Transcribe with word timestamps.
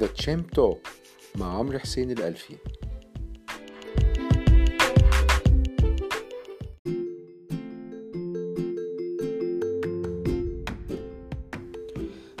The 0.00 0.06
Champ 0.06 0.46
Talk 0.46 0.78
مع 1.36 1.58
عمرو 1.58 1.78
حسين 1.78 2.10
الألفي. 2.10 2.54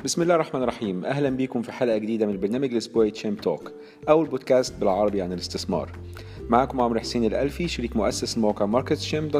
بسم 0.04 0.22
الله 0.22 0.34
الرحمن 0.34 0.62
الرحيم. 0.62 1.04
أهلا 1.04 1.30
بكم 1.30 1.62
في 1.62 1.72
حلقة 1.72 1.98
جديدة 1.98 2.26
من 2.26 2.32
البرنامج 2.32 2.72
الأسبوعي 2.72 3.10
Champ 3.10 3.40
Talk 3.40 3.72
أو 4.08 4.22
البودكاست 4.22 4.74
بالعربي 4.80 5.22
عن 5.22 5.32
الاستثمار. 5.32 5.92
معكم 6.48 6.80
عمرو 6.80 7.00
حسين 7.00 7.24
الألفي 7.24 7.68
شريك 7.68 7.96
مؤسس 7.96 8.36
الموقع 8.36 8.66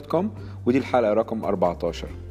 كوم 0.06 0.34
ودي 0.66 0.78
الحلقة 0.78 1.12
رقم 1.12 1.44
14 1.44 2.27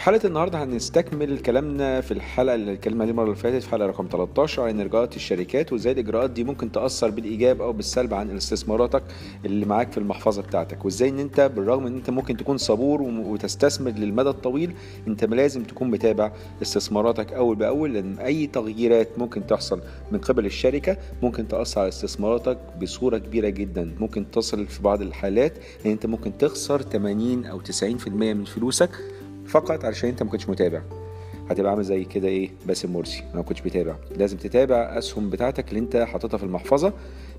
في 0.00 0.06
حلقة 0.06 0.26
النهاردة 0.26 0.64
هنستكمل 0.64 1.38
كلامنا 1.38 2.00
في 2.00 2.10
الحلقة 2.12 2.54
اللي 2.54 2.72
اتكلمنا 2.72 3.02
عليها 3.02 3.12
المرة 3.12 3.24
اللي 3.24 3.36
فاتت 3.36 3.62
في 3.62 3.70
حلقة 3.70 3.86
رقم 3.86 4.08
13 4.12 4.62
عن 4.62 4.80
إجراءات 4.80 5.16
الشركات 5.16 5.72
وإزاي 5.72 5.92
الإجراءات 5.92 6.30
دي 6.30 6.44
ممكن 6.44 6.72
تأثر 6.72 7.10
بالإيجاب 7.10 7.62
أو 7.62 7.72
بالسلب 7.72 8.14
عن 8.14 8.36
استثماراتك 8.36 9.02
اللي 9.44 9.66
معاك 9.66 9.92
في 9.92 9.98
المحفظة 9.98 10.42
بتاعتك 10.42 10.84
وإزاي 10.84 11.08
إن 11.08 11.18
أنت 11.18 11.40
بالرغم 11.40 11.86
إن 11.86 11.96
أنت 11.96 12.10
ممكن 12.10 12.36
تكون 12.36 12.56
صبور 12.56 13.02
وتستثمر 13.02 13.90
للمدى 13.90 14.28
الطويل 14.28 14.74
أنت 15.08 15.24
لازم 15.24 15.62
تكون 15.62 15.90
متابع 15.90 16.32
استثماراتك 16.62 17.32
أول 17.32 17.56
بأول 17.56 17.94
لأن 17.94 18.18
أي 18.18 18.46
تغييرات 18.46 19.08
ممكن 19.18 19.46
تحصل 19.46 19.80
من 20.12 20.18
قبل 20.18 20.46
الشركة 20.46 20.96
ممكن 21.22 21.48
تأثر 21.48 21.80
على 21.80 21.88
استثماراتك 21.88 22.58
بصورة 22.82 23.18
كبيرة 23.18 23.48
جدا. 23.48 23.94
ممكن 24.00 24.30
تصل 24.30 24.66
في 24.66 24.82
بعض 24.82 25.02
الحالات 25.02 25.52
إن 25.86 25.90
أنت 25.90 26.06
ممكن 26.06 26.38
تخسر 26.38 26.82
80 26.82 27.46
أو 27.46 27.60
90% 27.60 28.08
من 28.08 28.44
فلوسك 28.44 28.90
فقط 29.50 29.84
علشان 29.84 30.08
انت 30.08 30.22
ما 30.22 30.30
كنتش 30.30 30.48
متابع. 30.48 30.82
هتبقى 31.50 31.70
عامل 31.70 31.84
زي 31.84 32.04
كده 32.04 32.28
إيه؟ 32.28 32.50
باسم 32.66 32.92
مرسي. 32.92 33.24
ما 33.34 33.42
كنتش 33.42 33.60
بتابع. 33.60 33.96
لازم 34.16 34.36
تتابع 34.36 34.76
اسهم 34.76 35.30
بتاعتك 35.30 35.68
اللي 35.68 35.80
انت 35.80 35.96
حاططها 35.96 36.38
في 36.38 36.44
المحفظة 36.44 36.92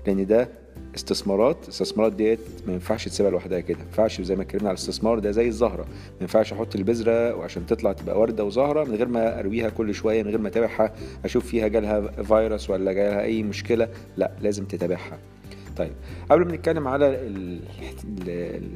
لأن 0.06 0.26
ده 0.26 0.48
استثمارات. 0.94 1.56
الاستثمارات 1.64 2.12
ديت 2.12 2.38
ما 2.66 2.72
ينفعش 2.72 3.08
تسيبها 3.08 3.30
لوحدها 3.30 3.60
كده. 3.60 3.78
ما 3.78 3.84
ينفعش 3.84 4.20
زي 4.20 4.36
ما 4.36 4.42
اتكلمنا 4.42 4.68
على 4.68 4.76
الاستثمار 4.76 5.18
ده 5.18 5.30
زي 5.30 5.48
الزهرة. 5.48 5.82
ما 5.82 6.20
ينفعش 6.20 6.52
أحط 6.52 6.76
البذرة 6.76 7.34
وعشان 7.34 7.66
تطلع 7.66 7.92
تبقى 7.92 8.20
وردة 8.20 8.44
وزهرة 8.44 8.84
من 8.84 8.94
غير 8.94 9.08
ما 9.08 9.38
ارويها 9.38 9.68
كل 9.68 9.94
شوية 9.94 10.22
من 10.22 10.28
غير 10.28 10.38
ما 10.38 10.48
اتابعها 10.48 10.92
أشوف 11.24 11.46
فيها 11.46 11.68
جالها 11.68 12.22
فيروس 12.22 12.70
ولا 12.70 12.92
جالها 12.92 13.22
اي 13.22 13.42
مشكلة. 13.42 13.88
لا 14.16 14.30
لازم 14.40 14.64
تتابعها. 14.64 15.18
طيب 15.76 15.92
قبل 16.30 16.46
ما 16.46 16.52
نتكلم 16.52 16.88
على 16.88 17.18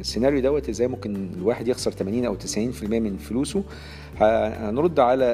السيناريو 0.01 0.41
دوت 0.41 0.69
إزاي 0.69 0.89
ممكن 0.89 1.29
الواحد 1.37 1.69
يخسر 1.69 1.91
80 1.91 2.25
أو 2.25 2.37
90% 2.37 2.39
من 2.85 3.17
فلوسه 3.17 3.65
هنرد 4.21 5.01
على 5.01 5.25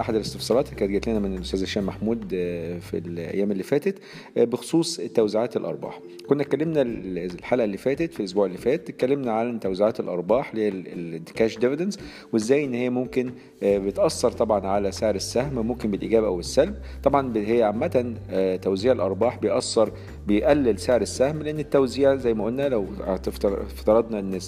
أحد 0.00 0.14
الاستفسارات 0.14 0.64
اللي 0.66 0.76
كانت 0.76 0.92
جات 0.92 1.08
لنا 1.08 1.18
من 1.18 1.34
الأستاذ 1.36 1.62
هشام 1.62 1.86
محمود 1.86 2.28
في 2.80 2.98
الأيام 3.06 3.52
اللي 3.52 3.62
فاتت 3.62 3.98
بخصوص 4.36 5.00
توزيعات 5.14 5.56
الأرباح. 5.56 6.00
كنا 6.28 6.42
اتكلمنا 6.42 6.82
الحلقة 6.82 7.64
اللي 7.64 7.76
فاتت 7.76 8.12
في 8.14 8.20
الأسبوع 8.20 8.46
اللي 8.46 8.58
فات 8.58 8.88
اتكلمنا 8.88 9.32
عن 9.32 9.60
توزيعات 9.60 10.00
الأرباح 10.00 10.50
اللي 10.50 10.62
هي 10.64 10.68
ال 10.68 10.86
cash 10.86 11.58
dividends 11.58 11.98
وإزاي 12.32 12.64
إن 12.64 12.74
هي 12.74 12.90
ممكن 12.90 13.30
بتأثر 13.62 14.32
طبعا 14.32 14.66
على 14.66 14.92
سعر 14.92 15.14
السهم 15.14 15.66
ممكن 15.66 15.90
بالإيجاب 15.90 16.24
أو 16.24 16.40
السلب. 16.40 16.74
طبعا 17.02 17.32
هي 17.36 17.62
عامة 17.62 18.14
توزيع 18.62 18.92
الأرباح 18.92 19.38
بيأثر 19.38 19.92
بيقلل 20.26 20.78
سعر 20.78 21.00
السهم 21.02 21.42
لأن 21.42 21.58
التوزيع 21.58 22.14
زي 22.16 22.34
ما 22.34 22.44
قلنا 22.44 22.68
لو 22.68 22.86
افترضنا 23.44 24.18
إن 24.18 24.38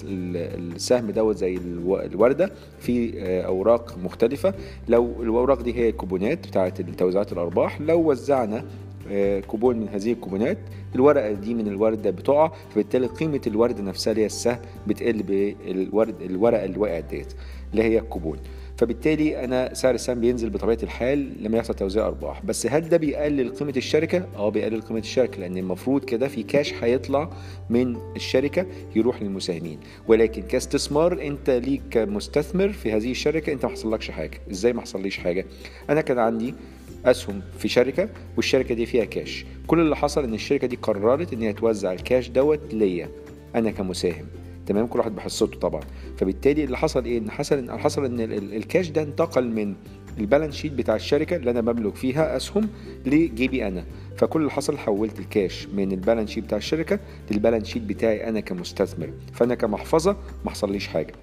السهم 0.75 1.11
دوت 1.11 1.37
زي 1.37 1.57
الوردة 1.87 2.51
في 2.79 3.13
أوراق 3.45 3.84
مختلفة. 4.03 4.53
لو 4.87 5.23
الأوراق 5.23 5.61
دي 5.61 5.73
هي 5.75 5.89
الكوبونات 5.89 6.47
بتاعه 6.47 6.69
توزيعات 6.69 7.31
الأرباح 7.31 7.81
لو 7.81 8.09
وزعنا 8.11 8.65
كوبون 9.47 9.77
من 9.79 9.89
هذه 9.89 10.11
الكوبونات 10.11 10.57
الورقة 10.95 11.31
دي 11.31 11.53
من 11.53 11.67
الوردة 11.67 12.09
بتقع 12.09 12.51
فبالتالي 12.69 13.07
قيمة 13.07 13.41
الوردة 13.47 13.83
نفسها 13.83 14.11
اللي 14.11 14.21
هي 14.21 14.25
السهم 14.25 14.57
بتقل 14.87 15.23
بالورد 15.23 16.21
الورقة 16.21 16.65
اللي 16.65 16.77
وقعت 16.79 17.03
ديت 17.09 17.33
اللي 17.71 17.83
هي 17.83 17.99
الكوبون. 17.99 18.37
فبالتالي 18.77 19.43
أنا 19.43 19.73
سعر 19.73 19.95
السهم 19.95 20.19
بينزل 20.19 20.49
بطبيعة 20.49 20.77
الحال 20.83 21.43
لما 21.43 21.57
يحصل 21.57 21.73
توزيع 21.73 22.07
أرباح. 22.07 22.45
بس 22.45 22.67
هل 22.67 22.89
ده 22.89 22.97
بيقلل 22.97 23.49
قيمة 23.49 23.73
الشركة؟ 23.77 24.27
آه 24.35 24.49
بيقلل 24.49 24.81
قيمة 24.81 24.99
الشركة 24.99 25.39
لأن 25.39 25.57
المفروض 25.57 26.05
كده 26.05 26.27
في 26.27 26.43
كاش 26.43 26.73
هيطلع 26.73 27.29
من 27.69 27.97
الشركة 28.15 28.65
يروح 28.95 29.21
للمساهمين. 29.21 29.79
ولكن 30.07 30.41
كاستثمار 30.41 31.21
أنت 31.21 31.49
ليك 31.49 31.81
كمستثمر 31.91 32.69
في 32.69 32.91
هذه 32.91 33.11
الشركة 33.11 33.53
أنت 33.53 33.65
ما 33.65 33.71
حصلكش 33.71 34.11
حاجة. 34.11 34.37
إزاي 34.51 34.73
ما 34.73 34.81
حصليش 34.81 35.17
حاجة؟ 35.17 35.45
أنا 35.89 36.01
كان 36.01 36.19
عندي 36.19 36.53
أسهم 37.05 37.41
في 37.59 37.67
شركة 37.67 38.09
والشركة 38.35 38.75
دي 38.75 38.85
فيها 38.85 39.05
كاش 39.05 39.45
كل 39.67 39.79
اللي 39.79 39.95
حصل 39.95 40.23
إن 40.23 40.33
الشركة 40.33 40.67
دي 40.67 40.75
قررت 40.75 41.33
إن 41.33 41.41
هي 41.41 41.53
توزع 41.53 41.93
الكاش 41.93 42.29
دوت 42.29 42.73
ليا 42.73 43.09
أنا 43.55 43.71
كمساهم. 43.71 44.25
تمام؟ 44.65 44.87
كل 44.87 44.99
واحد 44.99 45.15
بحصته 45.15 45.59
طبعا. 45.59 45.81
فبالتالي 46.17 46.63
اللي 46.63 46.77
حصل 46.77 47.05
إيه؟ 47.05 47.17
إن 47.17 47.31
حصل 47.31 47.57
إن 47.57 47.77
حصل 47.77 48.05
إن 48.05 48.19
الكاش 48.31 48.89
ده 48.89 49.01
انتقل 49.03 49.47
من 49.47 49.75
ال 50.19 50.23
balance 50.23 50.55
sheet 50.55 50.71
بتاع 50.73 50.95
الشركة 50.95 51.35
اللي 51.35 51.51
أنا 51.51 51.61
بملك 51.61 51.95
فيها 51.95 52.37
أسهم 52.37 52.69
لجيبي 53.05 53.67
أنا. 53.67 53.85
فكل 54.17 54.39
اللي 54.39 54.51
حصل 54.51 54.77
حولت 54.77 55.19
الكاش 55.19 55.67
من 55.67 55.91
ال 55.91 55.96
balance 55.96 56.29
sheet 56.29 56.43
بتاع 56.43 56.57
الشركة 56.57 56.99
لل 57.31 57.39
balance 57.39 57.67
sheet 57.67 57.83
بتاعي 57.83 58.29
أنا 58.29 58.39
كمستثمر. 58.39 59.09
فأنا 59.33 59.55
كمحفظة 59.55 60.17
ما 60.45 60.51
حصليش 60.51 60.87
حاجة. 60.87 61.13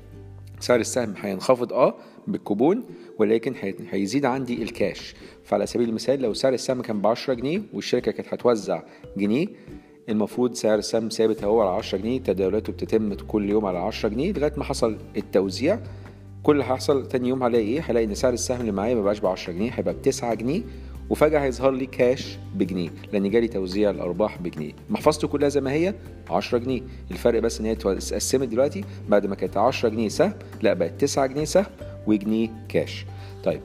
سعر 0.60 0.80
السهم 0.80 1.14
هينخفض 1.20 1.72
آه 1.72 1.94
بالكوبون 2.26 2.82
ولكن 3.18 3.54
هيزيد 3.90 4.24
عندي 4.24 4.62
الكاش 4.62 5.14
فعلى 5.44 5.66
سبيل 5.66 5.88
المثال 5.88 6.22
لو 6.22 6.34
سعر 6.34 6.54
السهم 6.54 6.82
كان 6.82 7.00
ب 7.00 7.06
10 7.06 7.34
جنيه 7.34 7.62
والشركة 7.72 8.12
كانت 8.12 8.34
هتوزع 8.34 8.82
جنيه 9.16 9.46
المفروض 10.08 10.54
سعر 10.54 10.78
السهم 10.78 11.08
ثابت 11.08 11.44
هو 11.44 11.60
على 11.60 11.70
10 11.70 11.98
جنيه 11.98 12.20
تداولاته 12.20 12.72
بتتم 12.72 13.14
كل 13.14 13.50
يوم 13.50 13.64
على 13.66 13.78
10 13.78 14.08
جنيه 14.08 14.32
لغاية 14.32 14.52
ما 14.56 14.64
حصل 14.64 14.96
التوزيع. 15.16 15.78
كل 16.42 16.52
اللي 16.52 16.64
هيحصل 16.64 17.08
تاني 17.08 17.28
يوم 17.28 17.42
هلاقي 17.42 17.64
إيه؟ 17.64 17.80
هلاقي 17.80 18.06
ان 18.06 18.14
سعر 18.14 18.32
السهم 18.32 18.60
اللي 18.60 18.72
معايا 18.72 18.94
مبقاش 18.94 19.20
ب 19.20 19.26
10 19.26 19.52
جنيه 19.52 19.70
هيبقى 19.70 19.94
ب 19.94 20.02
9 20.02 20.34
جنيه 20.34 20.62
وفجأة 21.10 21.40
هيظهر 21.40 21.70
لي 21.70 21.86
كاش 21.86 22.38
بجنيه 22.54 22.90
لأن 23.12 23.30
جالي 23.30 23.48
توزيع 23.48 23.90
الأرباح 23.90 24.38
بجنيه. 24.42 24.72
محفظته 24.90 25.28
كلها 25.28 25.48
زي 25.48 25.60
ما 25.60 25.72
هي 25.72 25.94
10 26.30 26.58
جنيه. 26.58 26.80
الفرق 27.10 27.40
بس 27.40 27.60
إن 27.60 27.66
هي 27.66 27.72
اتقسمت 27.72 28.48
دلوقتي 28.48 28.84
بعد 29.08 29.26
ما 29.26 29.34
كانت 29.34 29.56
10 29.56 29.88
جنيه 29.88 30.08
سهم 30.08 30.32
لا 30.62 30.74
بقت 30.74 31.00
9 31.00 31.26
جنيه 31.26 31.44
سهم 31.44 31.66
وجنيه 32.06 32.48
كاش 32.68 33.06
طيب 33.44 33.60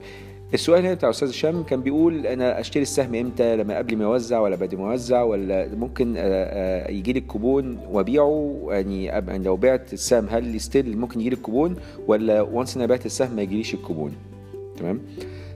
السؤال 0.54 0.86
هنا 0.86 0.94
بتاع 0.94 1.10
أستاذ 1.10 1.30
هشام 1.30 1.64
كان 1.64 1.82
بيقول 1.82 2.28
أنا 2.28 2.60
أشتري 2.60 2.82
السهم 2.82 3.16
إمتى؟ 3.16 3.56
لما 3.56 3.78
قبل 3.78 3.98
ما 3.98 4.04
يوزع 4.04 4.40
ولا 4.40 4.56
بعد 4.56 4.76
ما 4.76 4.92
يوزع 4.92 5.24
ولا 5.24 5.68
ممكن 5.76 6.16
يجي 6.90 7.14
لي 7.14 7.20
الكوبون 7.20 7.78
وأبيعه؟ 7.92 8.60
يعني 8.70 9.44
لو 9.44 9.56
بعت 9.56 9.94
السهم 9.94 10.28
هل 10.30 10.62
still 10.62 10.98
ممكن 10.98 11.20
يجي 11.20 11.30
لي 11.30 11.36
الكوبون 11.36 11.76
ولا 12.08 12.42
once 12.42 12.78
أنا 12.78 12.86
بعت 12.86 13.06
السهم 13.06 13.36
ما 13.36 13.42
يجيليش 13.42 13.74
الكوبون؟ 13.74 14.12
تمام؟ 14.78 15.02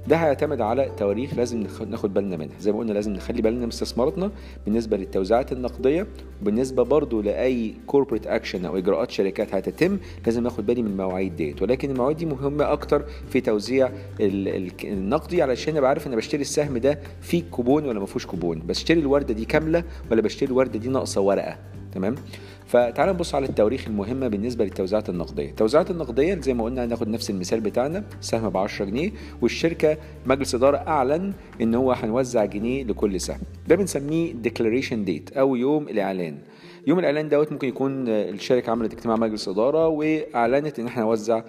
ده 0.07 0.15
هيعتمد 0.15 0.61
على 0.61 0.91
تواريخ 0.97 1.33
لازم 1.33 1.63
ناخد 1.89 2.13
بالنا 2.13 2.37
منها. 2.37 2.59
زي 2.59 2.71
ما 2.71 2.79
قلنا 2.79 2.93
لازم 2.93 3.13
نخلي 3.13 3.41
بالنا 3.41 3.59
من 3.59 3.67
استثماراتنا 3.67 4.31
بالنسبة 4.65 4.97
للتوزيعات 4.97 5.51
النقدية 5.51 6.07
وبالنسبة 6.41 6.83
برضو 6.83 7.21
لأي 7.21 7.73
corporate 7.87 8.27
action 8.27 8.65
أو 8.65 8.77
إجراءات 8.77 9.11
شركات 9.11 9.55
هتتم 9.55 9.97
لازم 10.25 10.47
اخد 10.47 10.65
بالي 10.65 10.81
من 10.81 10.91
المواعيد 10.91 11.35
ديت. 11.35 11.61
ولكن 11.61 11.91
المواعيد 11.91 12.17
دي 12.17 12.25
مهمة 12.25 12.71
أكتر 12.71 13.03
في 13.29 13.41
توزيع 13.41 13.91
النقدي 14.83 15.41
علشان 15.41 15.77
أبقى 15.77 15.89
عارف 15.89 16.07
أنا 16.07 16.15
بشتري 16.15 16.41
السهم 16.41 16.77
ده 16.77 16.99
فيه 17.21 17.43
كوبون 17.51 17.85
ولا 17.85 17.99
ما 17.99 18.05
فيهوش 18.05 18.25
كوبون. 18.25 18.59
بشتري 18.59 18.99
الوردة 18.99 19.33
دي 19.33 19.45
كاملة 19.45 19.83
ولا 20.11 20.21
بشتري 20.21 20.47
الوردة 20.51 20.79
دي 20.79 20.89
ناقصة 20.89 21.21
ورقة؟ 21.21 21.57
تمام؟ 21.91 22.15
فتعال 22.67 23.09
نبص 23.09 23.35
على 23.35 23.45
التواريخ 23.45 23.87
المهمة 23.87 24.27
بالنسبة 24.27 24.63
للتوزيعات 24.65 25.09
النقدية. 25.09 25.49
التوزيعات 25.49 25.91
النقدية 25.91 26.35
زي 26.35 26.53
ما 26.53 26.63
قلنا 26.63 26.85
هناخد 26.85 27.07
نفس 27.07 27.29
المثال 27.29 27.59
بتاعنا 27.59 28.03
سهم 28.21 28.49
ب 28.49 28.57
10 28.57 28.85
جنيه 28.85 29.11
والشركة 29.41 29.97
مجلس 30.25 30.55
إدارة 30.55 30.77
أعلن 30.77 31.33
إن 31.61 31.75
هو 31.75 31.91
هنوزع 31.91 32.45
جنيه 32.45 32.83
لكل 32.83 33.21
سهم. 33.21 33.39
ده 33.67 33.75
بنسميه 33.75 34.33
declaration 34.33 35.05
date 35.05 35.37
أو 35.37 35.55
يوم 35.55 35.87
الإعلان. 35.87 36.37
يوم 36.87 36.99
الإعلان 36.99 37.29
دوت 37.29 37.51
ممكن 37.51 37.67
يكون 37.67 38.07
الشركة 38.07 38.71
عملت 38.71 38.93
اجتماع 38.93 39.15
مجلس 39.15 39.47
إدارة 39.47 39.87
وأعلنت 39.87 40.79
إن 40.79 40.87
إحنا 40.87 41.03
نوزع 41.03 41.41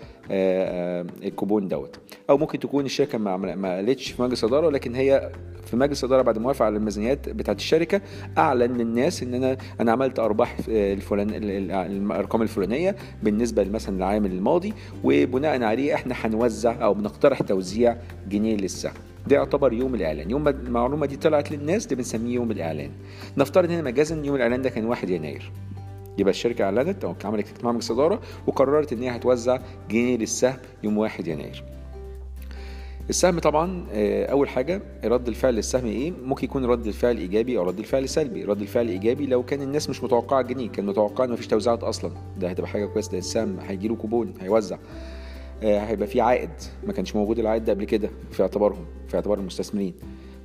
الكوبون 1.22 1.68
دوت. 1.68 1.96
أو 2.30 2.38
ممكن 2.38 2.58
تكون 2.58 2.84
الشركة 2.84 3.18
ما 3.18 3.74
قالتش 3.76 4.10
في 4.10 4.22
مجلس 4.22 4.44
إدارة 4.44 4.70
لكن 4.70 4.94
هي 4.94 5.30
في 5.66 5.76
مجلس 5.76 6.04
الاداره 6.04 6.22
بعد 6.22 6.38
موافقة 6.38 6.64
على 6.66 6.76
الميزانيات 6.76 7.28
بتاعت 7.28 7.56
الشركة 7.56 8.00
أعلن 8.38 8.76
للناس 8.76 9.22
إن 9.22 9.34
أنا 9.34 9.56
أنا 9.80 9.92
عملت 9.92 10.18
أرباح 10.18 10.56
الفلان 10.68 11.30
الأرقام 11.34 12.42
الفلانية 12.42 12.96
بالنسبة 13.22 13.64
مثلا 13.64 13.96
للعام 13.96 14.26
الماضي 14.26 14.72
وبناء 15.04 15.62
عليه 15.62 15.94
إحنا 15.94 16.14
هنوزع 16.22 16.84
أو 16.84 16.94
بنقترح 16.94 17.42
توزيع 17.42 17.96
جنيه 18.28 18.56
للسهم. 18.56 18.92
ده 19.26 19.36
يعتبر 19.36 19.72
يوم 19.72 19.94
الإعلان. 19.94 20.30
يوم 20.30 20.44
ما 20.44 20.50
المعلومة 20.50 21.06
دي 21.06 21.16
طلعت 21.16 21.52
للناس 21.52 21.86
ده 21.86 21.96
بنسميه 21.96 22.34
يوم 22.34 22.50
الإعلان. 22.50 22.90
نفترض 23.36 23.70
هنا 23.70 23.82
مجازا 23.82 24.22
يوم 24.24 24.36
الإعلان 24.36 24.62
ده 24.62 24.70
كان 24.70 24.84
1 24.84 25.10
يناير. 25.10 25.52
يبقى 26.18 26.30
الشركة 26.30 26.64
أعلنت 26.64 27.04
أو 27.04 27.14
عملت 27.24 27.48
اجتماع 27.48 27.72
مجلس 27.72 27.90
اداره 27.90 28.20
وقررت 28.46 28.92
إن 28.92 29.02
هي 29.02 29.10
هتوزع 29.16 29.58
جنيه 29.90 30.16
للسهم 30.16 30.56
يوم 30.82 30.98
1 30.98 31.26
يناير. 31.26 31.64
السهم 33.10 33.38
طبعا 33.38 33.84
آه، 33.92 34.26
أول 34.26 34.48
حاجة 34.48 34.82
رد 35.04 35.28
الفعل 35.28 35.54
للسهم 35.54 35.86
إيه؟ 35.86 36.12
ممكن 36.24 36.44
يكون 36.44 36.64
رد 36.64 36.86
الفعل 36.86 37.16
إيجابي 37.16 37.58
أو 37.58 37.62
رد 37.62 37.78
الفعل 37.78 38.08
سلبي. 38.08 38.44
رد 38.44 38.60
الفعل 38.60 38.88
إيجابي 38.88 39.26
لو 39.26 39.42
كان 39.42 39.62
الناس 39.62 39.90
مش 39.90 40.04
متوقعة 40.04 40.40
الجنيه 40.40 40.68
كان 40.68 40.86
متوقع 40.86 41.24
إن 41.24 41.30
مفيش 41.30 41.46
توزيعات 41.46 41.82
أصلا. 41.82 42.10
ده 42.40 42.48
هتبقى 42.50 42.68
حاجة 42.68 42.86
كويسة 42.86 43.12
ده 43.12 43.18
السهم 43.18 43.56
هيجي 43.60 43.88
له 43.88 43.96
كوبون 43.96 44.34
هيوزع. 44.40 44.78
هيبقى 45.62 46.06
في 46.06 46.20
عائد. 46.20 46.50
ما 46.86 46.92
كانش 46.92 47.16
موجود 47.16 47.38
العائد 47.38 47.64
ده 47.64 47.72
قبل 47.72 47.84
كده 47.84 48.10
في 48.30 48.42
اعتبارهم 48.42 48.84
في 49.08 49.14
اعتبار 49.16 49.38
المستثمرين. 49.38 49.94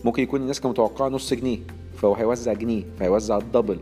ممكن 0.05 0.23
يكون 0.23 0.41
الناس 0.41 0.59
كانت 0.61 0.71
متوقعة 0.71 1.09
نص 1.09 1.33
جنيه 1.33 1.59
فهو 1.95 2.13
هيوزع 2.13 2.53
جنيه 2.53 2.83
فهيوزع 2.99 3.37
ال 3.37 3.42
double. 3.43 3.79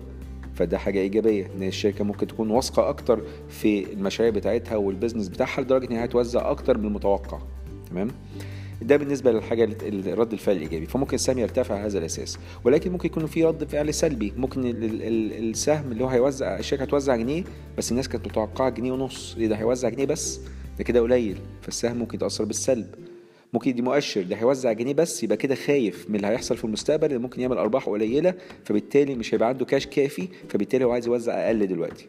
فده 0.55 0.77
حاجة 0.77 0.99
إيجابية 0.99 1.47
إن 1.57 1.63
الشركة 1.63 2.03
ممكن 2.03 2.27
تكون 2.27 2.49
واثقة 2.51 2.89
أكتر 2.89 3.21
في 3.49 3.93
المشاريع 3.93 4.31
بتاعتها 4.33 4.75
وال 4.75 4.86
business 4.86 5.27
بتاعها 5.27 5.61
لدرجة 5.61 5.85
إن 5.85 5.91
هي 5.91 6.05
هتوزع 6.05 6.51
أكتر 6.51 6.77
من 6.77 6.85
المتوقع. 6.85 7.39
تمام؟ 7.89 8.07
ده 8.81 8.97
بالنسبة 8.97 9.31
للحاجة 9.31 9.63
رد 10.13 10.33
الفعل 10.33 10.55
الإيجابي. 10.55 10.85
فممكن 10.85 11.15
السهم 11.15 11.37
يرتفع 11.39 11.75
على 11.75 11.85
هذا 11.85 11.99
الأساس. 11.99 12.37
ولكن 12.63 12.91
ممكن 12.91 13.07
يكون 13.07 13.25
في 13.25 13.43
رد 13.45 13.63
فعل 13.63 13.93
سلبي. 13.93 14.33
ممكن 14.37 14.61
السهم 14.65 15.91
اللي 15.91 16.03
هو 16.03 16.07
هيوزع 16.07 16.59
الشركة 16.59 16.83
هتوزع 16.83 17.15
جنيه 17.15 17.43
بس 17.77 17.91
الناس 17.91 18.09
كانت 18.09 18.27
متوقعة 18.27 18.69
جنيه 18.69 18.91
ونص. 18.91 19.35
إيه 19.39 19.47
ده؟ 19.47 19.55
هيوزع 19.55 19.89
جنيه 19.89 20.05
بس؟ 20.05 20.39
ده 20.77 20.83
كده 20.83 21.01
قليل 21.01 21.37
فالسهم 21.61 21.97
ممكن 21.97 22.15
يتأثر 22.17 22.43
بالسلب. 22.43 22.87
ممكن 23.53 23.69
يدي 23.69 23.81
مؤشر 23.81 24.21
ده 24.23 24.35
هيوزع 24.35 24.71
جنيه 24.71 24.93
بس 24.93 25.23
يبقى 25.23 25.37
كده 25.37 25.55
خايف 25.55 26.09
من 26.09 26.15
اللي 26.15 26.27
هيحصل 26.27 26.57
في 26.57 26.65
المستقبل 26.65 27.07
اللي 27.07 27.17
ممكن 27.19 27.41
يعمل 27.41 27.57
أرباح 27.57 27.89
قليلة 27.89 28.33
فبالتالي 28.65 29.15
مش 29.15 29.33
هيبقى 29.33 29.49
عنده 29.49 29.65
كاش 29.65 29.87
كافي 29.87 30.27
فبالتالي 30.49 30.85
هو 30.85 30.91
عايز 30.91 31.07
يوزع 31.07 31.33
أقل 31.47 31.67
دلوقتي. 31.67 32.07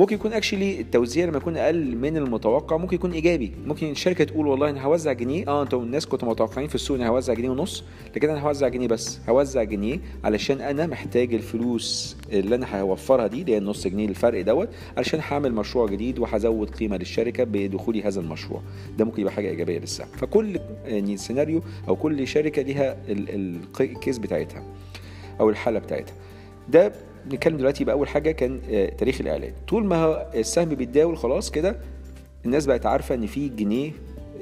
ممكن 0.00 0.14
يكون 0.14 0.32
اكشلي 0.32 0.80
التوزيع 0.80 1.26
لما 1.26 1.36
يكون 1.36 1.56
أقل 1.56 1.96
من 1.96 2.16
المتوقع 2.16 2.76
ممكن 2.76 2.94
يكون 2.94 3.12
إيجابي. 3.12 3.52
ممكن 3.66 3.90
الشركة 3.90 4.24
تقول 4.24 4.46
والله 4.46 4.70
أنا 4.70 4.82
هوزع 4.84 5.12
جنيه. 5.12 5.48
آه 5.48 5.62
أنتوا 5.62 5.82
الناس 5.82 6.06
كنتوا 6.06 6.28
متوقعين 6.28 6.68
في 6.68 6.74
السوق 6.74 6.96
اني 6.96 7.08
هوزع 7.08 7.34
جنيه 7.34 7.48
ونص. 7.50 7.84
لكن 8.16 8.30
أنا 8.30 8.40
هوزع 8.40 8.68
جنيه 8.68 8.88
بس. 8.88 9.20
هوزع 9.28 9.62
جنيه 9.62 9.98
علشان 10.24 10.60
أنا 10.60 10.86
محتاج 10.86 11.34
الفلوس 11.34 12.16
اللي 12.32 12.54
أنا 12.54 12.80
هوفرها 12.80 13.26
دي 13.26 13.40
اللي 13.40 13.52
هي 13.52 13.58
النص 13.58 13.86
جنيه 13.86 14.08
الفرق 14.08 14.40
دوت 14.42 14.68
علشان 14.96 15.20
هعمل 15.30 15.54
مشروع 15.54 15.86
جديد 15.86 16.18
وهزود 16.18 16.70
قيمة 16.70 16.96
للشركة 16.96 17.44
بدخولي 17.44 18.02
هذا 18.02 18.20
المشروع. 18.20 18.62
ده 18.98 19.04
ممكن 19.04 19.20
يبقى 19.20 19.32
حاجة 19.32 19.48
إيجابية 19.48 19.78
للسهم 19.78 20.08
فكل 20.16 20.58
يعني 20.84 21.16
سيناريو 21.16 21.62
أو 21.88 21.96
كل 21.96 22.26
شركة 22.26 22.62
ليها 22.62 22.96
الكيس 23.80 24.18
بتاعتها 24.18 24.62
أو 25.40 25.50
الحالة 25.50 25.78
بتاعتها. 25.78 26.14
ده 26.68 26.92
نتكلم 27.26 27.56
دلوقتي 27.56 27.82
يبقى 27.82 27.94
اول 27.94 28.08
حاجة 28.08 28.30
كان 28.30 28.60
آه، 28.70 28.88
تاريخ 28.88 29.20
الإعلان. 29.20 29.52
طول 29.68 29.84
ما 29.84 30.26
السهم 30.34 30.68
بيتداول 30.68 31.16
خلاص 31.16 31.50
كده 31.50 31.76
الناس 32.44 32.66
بقت 32.66 32.86
عارفة 32.86 33.14
إن 33.14 33.26
في 33.26 33.48
جنيه 33.48 33.92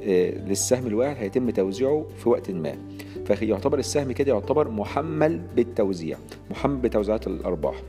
آه، 0.03 0.31
للسهم 0.31 0.87
الواحد 0.87 1.17
هيتم 1.17 1.51
توزيعه 1.51 2.07
في 2.17 2.29
وقت 2.29 2.51
ما. 2.51 2.75
فيعتبر 3.27 3.79
السهم 3.79 4.13
كده 4.13 4.33
يعتبر 4.33 4.71
محمل 4.71 5.41
بالتوزيع 5.57 6.19
محمل 6.51 6.77
بتوزيعات 6.77 7.27
الأرباح. 7.27 7.83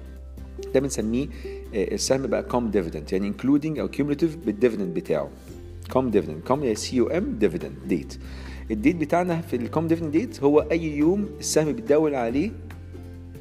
ده 0.74 0.80
بنسميه 0.80 1.28
آه، 1.76 1.94
السهم 1.94 2.28
بقى 2.28 2.44
cum 2.44 2.72
dividend 2.72 3.14
يعني 3.14 3.28
including 3.28 3.80
أو 3.80 3.88
cumulative 3.88 4.36
بال 4.46 4.56
dividend 4.56 4.94
بتاعه. 4.94 5.30
cum 5.92 6.10
dividend؟ 6.10 6.42
cum 6.48 6.74
C 6.74 7.00
U 7.00 7.08
M 7.08 7.36
dividend 7.40 7.74
date 7.88 8.18
ال 8.72 8.77
date 8.77 8.96
بتاعنا 8.96 9.42
في 9.42 9.56
ال 9.56 9.64
cum 9.64 9.88
dividend 9.88 10.12
date 10.12 10.44
هو 10.44 10.60
أي 10.60 10.98
يوم 10.98 11.30
السهم 11.40 11.72
بيتداول 11.72 12.16
عليه 12.16 12.52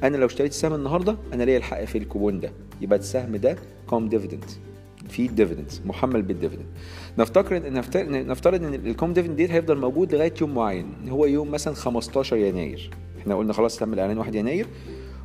أنا 0.03 0.17
لو 0.17 0.25
اشتريت 0.25 0.51
السهم 0.51 0.73
النهارده 0.73 1.17
أنا 1.33 1.43
ليا 1.43 1.57
الحق 1.57 1.83
في 1.83 1.97
الكوبون 1.97 2.39
ده. 2.39 2.51
يبقى 2.81 2.99
السهم 2.99 3.35
ده 3.35 3.55
cum 3.87 4.09
dividend 4.09 4.45
في 5.09 5.27
dividend 5.27 5.71
محمل 5.85 6.21
بال 6.21 6.30
dividend 6.30 6.65
نفتكر 7.17 7.57
إن 7.57 7.73
نفترض 8.27 8.63
إن 8.63 8.73
ال 8.73 8.83
cum 8.83 9.13
dividend 9.13 9.37
date 9.37 9.51
هيفضل 9.51 9.77
موجود 9.77 10.15
لغاية 10.15 10.33
يوم 10.41 10.55
معين. 10.55 10.85
هو 11.09 11.25
يوم 11.25 11.51
مثلا 11.51 11.73
15 11.73 12.37
يناير. 12.37 12.89
إحنا 13.19 13.35
قلنا 13.35 13.53
خلاص 13.53 13.77
تم 13.77 13.93
الإعلان 13.93 14.17
1 14.17 14.35
يناير. 14.35 14.65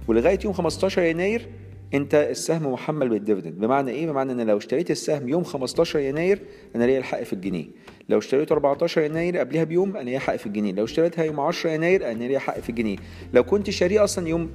ولغاية 0.09 0.39
يوم 0.45 0.53
15 0.53 1.03
يناير 1.03 1.47
انت 1.95 2.15
السهم 2.15 2.73
محمل 2.73 3.09
بال 3.09 3.19
dividend 3.19 3.59
بمعنى 3.61 3.91
إيه؟ 3.91 4.07
بمعنى 4.07 4.33
ان 4.33 4.41
لو 4.41 4.57
اشتريت 4.57 4.91
السهم 4.91 5.29
يوم 5.29 5.45
15 5.45 5.99
يناير 5.99 6.39
أنا 6.77 6.85
ليا 6.85 6.99
الحق 6.99 7.23
في 7.23 7.33
الجنيه. 7.33 7.67
لو 8.09 8.19
اشتريته 8.19 8.53
14 8.53 9.01
يناير 9.03 9.39
قبلها 9.39 9.65
بيوم 9.65 9.97
أنا 9.97 10.11
ليا 10.11 10.19
حق 10.19 10.37
في 10.37 10.47
الجنيه. 10.47 10.73
لو 10.73 10.85
اشتريتها 10.85 11.25
يوم 11.25 11.41
10 11.41 11.71
يناير 11.71 12.11
أنا 12.11 12.25
ليا 12.25 12.39
حق 12.39 12.61
في 12.61 12.71
الجنيه. 12.71 12.97
لو 13.35 13.45
كنت 13.45 13.71
شاريه 13.71 14.05
أصلا 14.05 14.29
يوم 14.29 14.51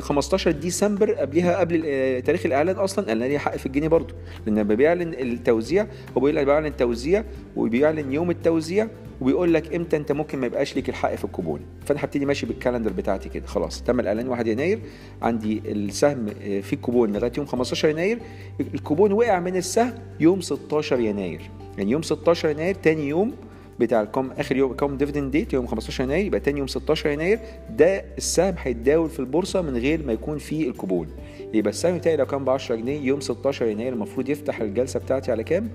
15 0.00 0.50
آه، 0.50 0.52
ديسمبر 0.52 1.12
قبلها 1.12 1.56
قبل 1.56 1.82
آه، 1.86 2.20
تاريخ 2.20 2.46
الإعلان 2.46 2.76
أصلا 2.76 3.12
أنا 3.12 3.24
ليا 3.24 3.38
حق 3.38 3.56
في 3.56 3.66
الجنيه 3.66 3.88
برضه. 3.88 4.14
لأن 4.46 4.62
بيعلن 4.64 5.14
التوزيع 5.14 5.86
هو 6.18 6.20
بيعلن 6.20 6.66
التوزيع 6.66 7.24
وبيعلن 7.56 8.12
يوم 8.12 8.30
التوزيع 8.30 8.88
وبيقول 9.22 9.54
لك 9.54 9.74
إمتى 9.74 9.96
أنت 9.96 10.12
ممكن 10.12 10.38
ما 10.38 10.46
يبقاش 10.46 10.76
ليك 10.76 10.88
الحق 10.88 11.14
في 11.14 11.24
الكوبون 11.24 11.60
فانا 11.86 12.04
هبتدي 12.04 12.26
ماشي 12.26 12.46
بال 12.46 12.55
calendar 12.55 12.92
بتاعتي 12.92 13.28
كده. 13.28 13.46
خلاص 13.46 13.82
تم 13.82 14.00
الإعلان 14.00 14.28
1 14.28 14.46
يناير. 14.46 14.78
عندي 15.22 15.62
السهم 15.66 16.26
آه، 16.42 16.60
في 16.60 16.72
الكوبون 16.72 17.12
لغاية 17.12 17.32
يوم 17.38 17.46
15 17.46 17.88
يناير. 17.88 18.18
الكوبون 18.60 19.12
وقع 19.12 19.40
من 19.40 19.56
السهم 19.56 19.94
يوم 20.20 20.40
16 20.40 21.00
يناير. 21.00 21.40
يعني 21.78 21.90
يوم 21.90 22.02
16 22.02 22.48
يناير 22.48 22.74
تاني 22.74 23.08
يوم 23.08 23.32
بتاع 23.80 24.02
ال 24.02 24.09
cum 24.09 24.30
آخر 24.38 24.56
يوم 24.56 24.72
cum 24.72 24.96
dividend 24.96 25.30
date 25.30 25.52
يوم 25.52 25.66
15 25.66 26.04
يناير. 26.04 26.26
يبقى 26.26 26.40
تاني 26.40 26.58
يوم 26.58 26.68
16 26.68 27.10
يناير. 27.10 27.38
ده 27.70 28.04
السهم 28.18 28.54
هيتداول 28.58 29.10
في 29.10 29.20
البورصة 29.20 29.62
من 29.62 29.76
غير 29.76 30.06
ما 30.06 30.12
يكون 30.12 30.38
فيه 30.38 30.68
الكوبون 30.68 31.08
يبقى 31.54 31.70
السهم 31.70 31.98
بتاعي 31.98 32.16
لو 32.16 32.26
كان 32.26 32.44
ب 32.44 32.50
10 32.50 32.74
جنيه 32.74 33.00
يوم 33.00 33.20
16 33.20 33.66
يناير 33.66 33.92
المفروض 33.92 34.28
يفتح 34.28 34.60
الجلسة 34.60 35.00
بتاعتي 35.00 35.32
على 35.32 35.44
كام؟ 35.44 35.68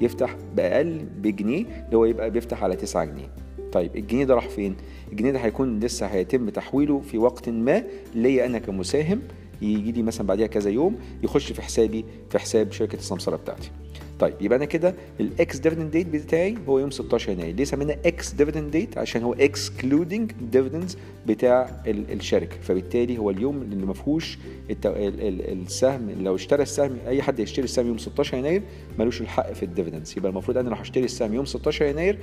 يفتح 0.00 0.36
بأقل 0.56 1.06
بجنيه 1.22 1.64
اللي 1.86 1.96
هو 1.96 2.04
يبقى 2.04 2.30
بيفتح 2.30 2.64
على 2.64 2.76
9 2.76 3.04
جنيه 3.04 3.28
طيب 3.72 3.96
الجنيه 3.96 4.24
ده 4.24 4.34
راح 4.34 4.48
فين؟ 4.48 4.76
الجنيه 5.12 5.30
ده 5.30 5.38
هيكون 5.38 5.80
لسه 5.80 6.06
هيتم 6.06 6.48
تحويله 6.48 7.00
في 7.00 7.18
وقت 7.18 7.48
ما 7.48 7.84
ليا 8.14 8.46
أنا 8.46 8.58
كمساهم 8.58 9.22
يجي 9.62 9.92
لي 9.92 10.02
مثلا 10.02 10.26
بعديها 10.26 10.46
كذا 10.46 10.70
يوم 10.70 10.96
يخش 11.22 11.52
في 11.52 11.62
حسابي 11.62 12.04
في 12.30 12.38
حساب 12.38 12.72
شركة 12.72 12.96
السمسرة 12.96 13.36
بتاعتي. 13.36 13.70
طيب 14.18 14.34
يبقى 14.40 14.56
أنا 14.56 14.64
كده 14.64 14.94
ال 15.20 15.58
ex-dividend 15.58 15.90
date 15.90 16.06
بتاعي 16.08 16.56
هو 16.68 16.78
يوم 16.78 16.90
16 16.90 17.32
يناير. 17.32 17.54
ليه 17.54 17.64
سمينا 17.64 17.96
ex-dividend 18.06 18.70
date 18.70 18.98
عشان 18.98 19.22
هو 19.22 19.32
excluding 19.32 20.32
dividends 20.52 20.98
بتاع 21.26 21.82
الشركة. 21.86 22.56
فبالتالي 22.62 23.18
هو 23.18 23.30
اليوم 23.30 23.62
اللي 23.62 23.86
ما 23.86 23.92
فيهوش 23.94 24.38
السهم 24.70 26.10
لو 26.10 26.34
اشترى 26.34 26.62
السهم 26.62 26.96
أي 27.06 27.22
حد 27.22 27.38
يشتري 27.38 27.64
السهم 27.64 27.86
يوم 27.86 27.98
16 27.98 28.36
يناير 28.38 28.62
ملوش 28.98 29.20
الحق 29.20 29.52
في 29.52 29.62
ال 29.62 29.67
dividends 29.67 30.14
يبقى 30.18 30.30
المفروض 30.30 30.58
أنا 30.58 30.68
لو 30.68 30.74
هشتري 30.76 31.04
السهم 31.04 31.34
يوم 31.34 31.44
16 31.44 31.84
يناير 31.84 32.18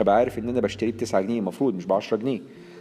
أبقى 0.00 0.16
عارف 0.16 0.38
إن 0.38 0.48
أنا 0.48 0.60
بشتريه 0.60 0.92
ب 0.92 0.96
9 0.96 1.20
جنيه 1.20 1.38
المفروض 1.38 1.74
مش 1.74 1.86
ب 1.86 1.92
10 1.92 2.16
جنيه. 2.16 2.40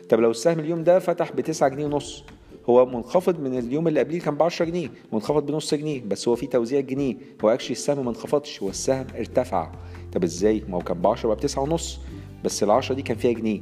طب 0.10 0.20
لو 0.20 0.32
السهم 0.32 0.60
اليوم 0.60 0.84
ده 0.84 1.00
فتح 1.00 1.32
ب 1.32 1.42
9 1.42 1.70
جنيه 1.70 1.86
ونص 1.86 2.24
هو 2.70 2.86
منخفض 2.86 3.40
من 3.40 3.58
اليوم 3.58 3.88
اللي 3.88 4.00
قبليه 4.00 4.20
كان 4.20 4.36
ب 4.36 4.44
10 4.44 4.66
جنيه 4.66 4.88
منخفض 5.14 5.46
بنص 5.46 5.74
جنيه 5.74 6.02
بس 6.08 6.28
هو 6.28 6.36
في 6.36 6.48
توزيع 6.48 6.80
جنيه 6.80 7.16
هو 7.44 7.50
actually 7.50 7.72
السهم 7.72 8.04
ما 8.06 8.10
انخفضش 8.10 8.64
هو 8.64 8.70
السهم 8.70 9.06
ارتفع. 9.18 9.72
طب 10.14 10.24
إزاي؟ 10.24 10.64
ما 10.70 10.76
هو 10.78 10.82
كان 10.82 11.02
ب 11.02 11.08
10 11.08 11.28
بقى 11.28 11.38
ب 11.38 11.40
9 11.40 11.64
ونص 11.64 12.00
بس 12.44 12.64
ال 12.64 12.72
10 12.72 12.96
دي 12.96 13.02
كان 13.02 13.18
فيها 13.18 13.32
جنيه. 13.32 13.62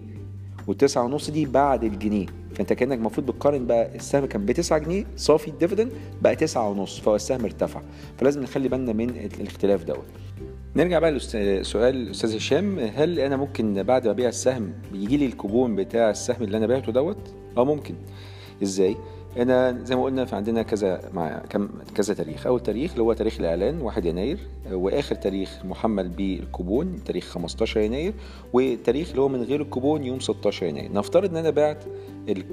وال9 0.70 0.98
ونص 0.98 1.30
دي 1.30 1.46
بعد 1.46 1.84
الجنيه 1.84 2.26
فانت 2.56 2.74
كأنك 2.74 2.98
المفروض 2.98 3.26
بتقارن 3.32 3.66
بقى 3.68 3.96
السهم 3.96 4.26
كان 4.26 4.46
ب 4.46 4.52
9 4.52 4.80
جنيه 4.80 5.06
صافي 5.18 5.48
ال 5.48 5.53
dividend 5.53 5.92
بقى 6.22 6.36
9 6.36 6.70
ونص 6.70 7.00
فهو 7.00 7.16
السهم 7.16 7.44
ارتفع. 7.46 7.82
فلازم 8.18 8.42
نخلي 8.42 8.70
بالنا 8.70 8.94
من 8.94 9.10
الاختلاف 9.10 9.84
دوت. 9.84 10.06
نرجع 10.76 11.00
بقى 11.00 11.12
لسؤال 11.12 11.96
الاستاذ 11.96 12.36
هشام 12.36 12.80
هل 12.80 13.20
أنا 13.20 13.38
ممكن 13.38 13.84
بعد 13.84 14.06
ما 14.06 14.12
أبيع 14.12 14.30
السهم 14.30 14.74
يجي 14.94 15.18
لي 15.18 15.26
الكوبون 15.26 15.76
بتاع 15.76 16.10
السهم 16.10 16.44
اللي 16.44 16.58
أنا 16.58 16.68
بعته 16.68 16.92
دوت؟ 16.92 17.34
آه 17.58 17.66
ممكن. 17.66 17.96
إزاي؟ 18.64 18.96
أنا 19.38 19.84
زي 19.84 19.96
ما 19.96 20.04
قلنا 20.04 20.26
في 20.26 20.36
عندنا 20.36 20.62
كذا 20.62 21.02
مع 21.14 21.40
كم 21.50 21.70
كذا 21.96 22.14
تاريخ. 22.14 22.48
أول 22.48 22.60
تاريخ 22.60 22.92
اللي 22.92 23.04
هو 23.04 23.14
تاريخ 23.14 23.40
الإعلان 23.40 23.82
1 23.82 24.06
يناير. 24.06 24.38
وآخر 24.72 25.16
تاريخ 25.16 25.66
محمل 25.66 26.10
بالكوبون 26.10 27.04
تاريخ 27.06 27.26
15 27.26 27.80
يناير. 27.80 28.14
وتاريخ 28.54 29.10
اللي 29.10 29.22
هو 29.22 29.28
من 29.28 29.44
غير 29.44 29.62
الكوبون 29.62 30.04
يوم 30.04 30.20
16 30.20 30.66
يناير. 30.66 30.94
نفترض 30.94 31.30
إن 31.30 31.38
أنا 31.38 31.50
بعت 31.50 31.84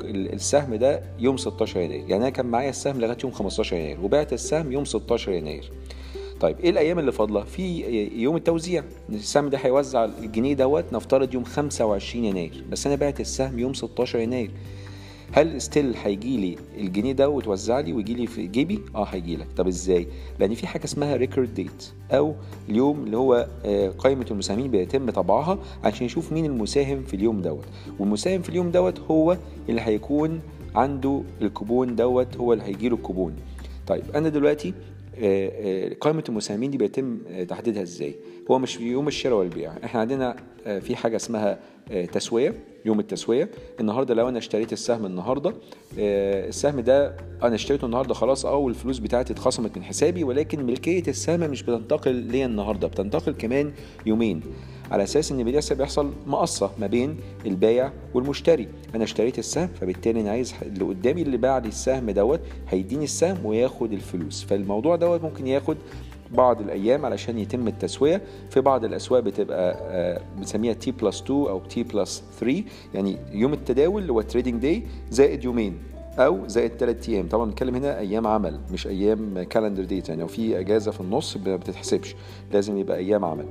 السهم 0.06 0.74
ده 0.74 1.02
يوم 1.18 1.36
16 1.36 1.80
يناير. 1.80 2.00
يعني 2.00 2.16
أنا 2.16 2.30
كان 2.30 2.46
معايا 2.46 2.70
السهم 2.70 3.00
لغاية 3.00 3.18
يوم 3.24 3.32
15 3.32 3.76
يناير. 3.76 4.00
وبعت 4.00 4.32
السهم 4.32 4.72
يوم 4.72 4.84
16 4.84 5.32
يناير. 5.32 5.70
طيب 6.40 6.60
إيه 6.60 6.70
الأيام 6.70 6.98
اللي 6.98 7.12
فاضلة؟ 7.12 7.44
في 7.44 7.80
يوم 8.22 8.36
التوزيع. 8.36 8.84
السهم 9.08 9.48
ده 9.48 9.58
هيوزع 9.58 10.04
الجنيه 10.04 10.54
دوت 10.54 10.84
نفترض 10.92 11.34
يوم 11.34 11.44
25 11.44 12.24
يناير. 12.24 12.64
بس 12.70 12.86
أنا 12.86 12.96
بعت 12.96 13.20
السهم 13.20 13.58
يوم 13.58 13.74
16 13.74 14.18
يناير. 14.18 14.50
هل 15.34 15.60
still 15.60 15.94
هيجي 16.04 16.36
لي 16.36 16.56
الجنيه 16.78 17.12
ده 17.12 17.28
وتوزع 17.28 17.80
لي 17.80 17.92
ويجي 17.92 18.14
لي 18.14 18.26
في 18.26 18.46
جيبي؟ 18.46 18.80
آه 18.94 19.04
هيجي 19.04 19.36
لك. 19.36 19.46
طب 19.56 19.66
إزاي؟ 19.68 20.06
لأن 20.38 20.54
في 20.54 20.66
حاجة 20.66 20.84
اسمها 20.84 21.16
record 21.16 21.54
date 21.54 21.88
أو 22.10 22.34
اليوم 22.68 23.04
اللي 23.04 23.16
هو 23.16 23.48
آه، 23.64 23.88
قائمة 23.88 24.26
المساهمين 24.30 24.70
بيتم 24.70 25.10
طبعها 25.10 25.58
عشان 25.84 26.06
يشوف 26.06 26.32
مين 26.32 26.44
المساهم 26.44 27.02
في 27.02 27.14
اليوم 27.14 27.40
دوت. 27.40 27.64
والمساهم 27.98 28.42
في 28.42 28.48
اليوم 28.48 28.70
دوت 28.70 29.00
هو 29.00 29.38
اللي 29.68 29.80
هيكون 29.80 30.40
عنده 30.74 31.22
الكوبون 31.42 31.96
دوت 31.96 32.36
هو 32.36 32.52
اللي 32.52 32.64
هيجي 32.64 32.88
له 32.88 32.96
الكوبون. 32.96 33.34
طيب 33.86 34.02
أنا 34.14 34.28
دلوقتي 34.28 34.74
قائمة 36.00 36.24
المساهمين 36.28 36.70
دي 36.70 36.78
بيتم 36.78 37.18
تحديدها 37.48 37.82
إزاي؟ 37.82 38.14
هو 38.50 38.58
مش 38.58 38.80
يوم 38.80 39.08
الشراء 39.08 39.38
والبيع. 39.38 39.72
إحنا 39.84 40.00
عندنا 40.00 40.36
في 40.80 40.96
حاجة 40.96 41.16
اسمها 41.16 41.58
تسوية. 42.12 42.54
يوم 42.84 43.00
التسوية. 43.00 43.50
النهارده 43.80 44.14
لو 44.14 44.28
أنا 44.28 44.38
اشتريت 44.38 44.72
السهم 44.72 45.06
النهارده 45.06 45.52
السهم 45.98 46.80
ده 46.80 47.16
أنا 47.42 47.54
اشتريته 47.54 47.84
النهارده 47.84 48.14
خلاص 48.14 48.46
آه 48.46 48.56
والفلوس 48.56 48.98
بتاعتي 48.98 49.32
اتخصمت 49.32 49.76
من 49.78 49.84
حسابي 49.84 50.24
ولكن 50.24 50.66
ملكية 50.66 51.02
السهم 51.08 51.40
مش 51.40 51.62
بتنتقل 51.62 52.14
ليا 52.14 52.46
النهارده 52.46 52.88
بتنتقل 52.88 53.32
كمان 53.32 53.72
يومين. 54.06 54.40
على 54.90 55.02
أساس 55.02 55.32
إن 55.32 55.44
بيحصل 55.44 55.74
بيحصل 55.74 56.10
مقصة 56.26 56.70
ما 56.78 56.86
بين 56.86 57.16
البايع 57.46 57.92
والمشتري. 58.14 58.68
أنا 58.94 59.04
اشتريت 59.04 59.38
السهم 59.38 59.68
فبالتالي 59.80 60.20
أنا 60.20 60.30
عايز 60.30 60.54
اللي 60.62 60.84
قدامي 60.84 61.22
اللي 61.22 61.36
باع 61.36 61.58
لي 61.58 61.68
السهم 61.68 62.10
دوت 62.10 62.40
هيديني 62.68 63.04
السهم 63.04 63.46
وياخد 63.46 63.92
الفلوس. 63.92 64.44
فالموضوع 64.44 64.96
دوت 64.96 65.22
ممكن 65.22 65.46
ياخد 65.46 65.76
بعض 66.32 66.60
الأيام 66.60 67.06
علشان 67.06 67.38
يتم 67.38 67.68
التسوية. 67.68 68.22
في 68.50 68.60
بعض 68.60 68.84
الأسواق 68.84 69.20
بتبقى 69.20 70.22
بنسميها 70.36 70.72
T 70.72 70.90
plus 70.90 71.22
2 71.22 71.40
أو 71.40 71.58
T 71.60 71.82
plus 71.82 72.22
3 72.40 72.64
يعني 72.94 73.16
يوم 73.32 73.52
التداول 73.52 74.02
اللي 74.02 74.12
هو 74.12 74.20
trading 74.20 74.62
day 74.62 74.82
زائد 75.10 75.44
يومين 75.44 75.78
أو 76.18 76.48
زائد 76.48 76.70
ثلاث 76.70 77.08
أيام. 77.08 77.28
طبعا 77.28 77.44
بنتكلم 77.44 77.74
هنا 77.74 77.98
أيام 77.98 78.26
عمل 78.26 78.60
مش 78.72 78.86
أيام 78.86 79.42
calendar 79.42 79.84
date 79.84 80.08
يعني 80.08 80.20
لو 80.20 80.26
في 80.26 80.58
إجازة 80.60 80.90
في 80.90 81.00
النص 81.00 81.36
ما 81.36 81.56
بتتحسبش. 81.56 82.14
لازم 82.52 82.76
يبقى 82.78 82.96
أيام 82.96 83.24
عمل. 83.24 83.46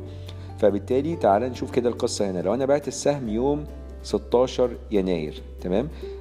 فبالتالي 0.60 1.16
تعال 1.16 1.42
نشوف 1.42 1.72
كده 1.72 1.90
القصة 1.90 2.32
هنا. 2.32 2.40
لو 2.40 2.54
أنا 2.54 2.66
بعت 2.66 2.88
السهم 2.88 3.30
يوم 3.30 3.66
16 4.04 4.70
يناير 4.92 5.42
تمام؟ 5.62 5.86
آه 5.86 6.21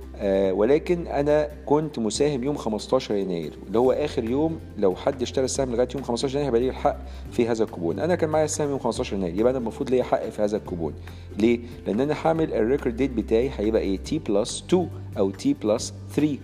ولكن 0.52 1.06
أنا 1.06 1.48
كنت 1.66 1.98
مساهم 1.98 2.44
يوم 2.44 2.56
15 2.56 3.14
يناير 3.14 3.52
اللي 3.66 3.78
هو 3.78 3.92
آخر 3.92 4.24
يوم 4.24 4.60
لو 4.78 4.94
حد 4.96 5.22
اشترى 5.22 5.44
السهم 5.44 5.72
لغاية 5.72 5.88
يوم 5.94 6.02
15 6.04 6.34
يناير 6.38 6.46
هيبقى 6.48 6.60
ليه 6.60 6.70
الحق 6.70 6.96
في 7.32 7.48
هذا 7.48 7.64
الكوبون. 7.64 7.98
أنا 7.98 8.14
كان 8.14 8.30
معايا 8.30 8.44
السهم 8.44 8.70
يوم 8.70 8.78
15 8.78 9.16
يناير 9.16 9.34
يبقى 9.40 9.50
أنا 9.50 9.58
المفروض 9.58 9.90
ليا 9.90 10.02
حق 10.02 10.28
في 10.28 10.42
هذا 10.42 10.56
الكوبون. 10.56 10.92
ليه؟ 11.38 11.60
لأن 11.86 12.00
أنا 12.00 12.14
هعمل 12.24 12.54
ال 12.54 12.60
record 12.60 12.96
date 12.96 13.10
بتاعي 13.10 13.50
هيبقى 13.58 13.82
إيه؟ 13.82 13.96
T 13.98 14.18
plus 14.18 14.64
2 14.68 14.88
أو 15.18 15.30
T 15.30 15.54
plus 15.62 15.94
3 16.14 16.38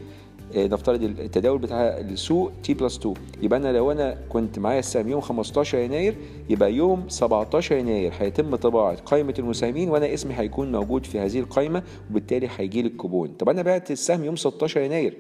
نفترض 0.55 1.03
التداول 1.03 1.59
بتاع 1.59 1.81
السوق 1.99 2.53
T 2.63 2.75
plus 2.75 2.99
2 2.99 3.15
يبقى 3.43 3.59
أنا 3.59 3.73
لو 3.73 3.93
أنا 3.93 4.19
كنت 4.29 4.59
معايا 4.59 4.79
السهم 4.79 5.09
يوم 5.09 5.21
15 5.21 5.79
يناير 5.79 6.15
يبقى 6.51 6.75
يوم 6.75 7.09
17 7.09 7.77
يناير 7.77 8.13
هيتم 8.19 8.57
طباعة 8.57 8.97
قائمة 8.97 9.35
المساهمين 9.39 9.89
وأنا 9.89 10.15
اسمي 10.15 10.35
هيكون 10.35 10.73
موجود 10.73 11.07
في 11.07 11.19
هذه 11.19 11.39
القائمة 11.41 11.83
وبالتالي 12.11 12.49
هيجي 12.57 12.83
لي 12.83 12.89
الكوبون. 12.89 13.29
طب 13.29 13.49
أنا 13.49 13.63
بعت 13.63 13.91
السهم 13.91 14.25
يوم 14.25 14.37
16 14.37 14.81
يناير. 14.81 15.15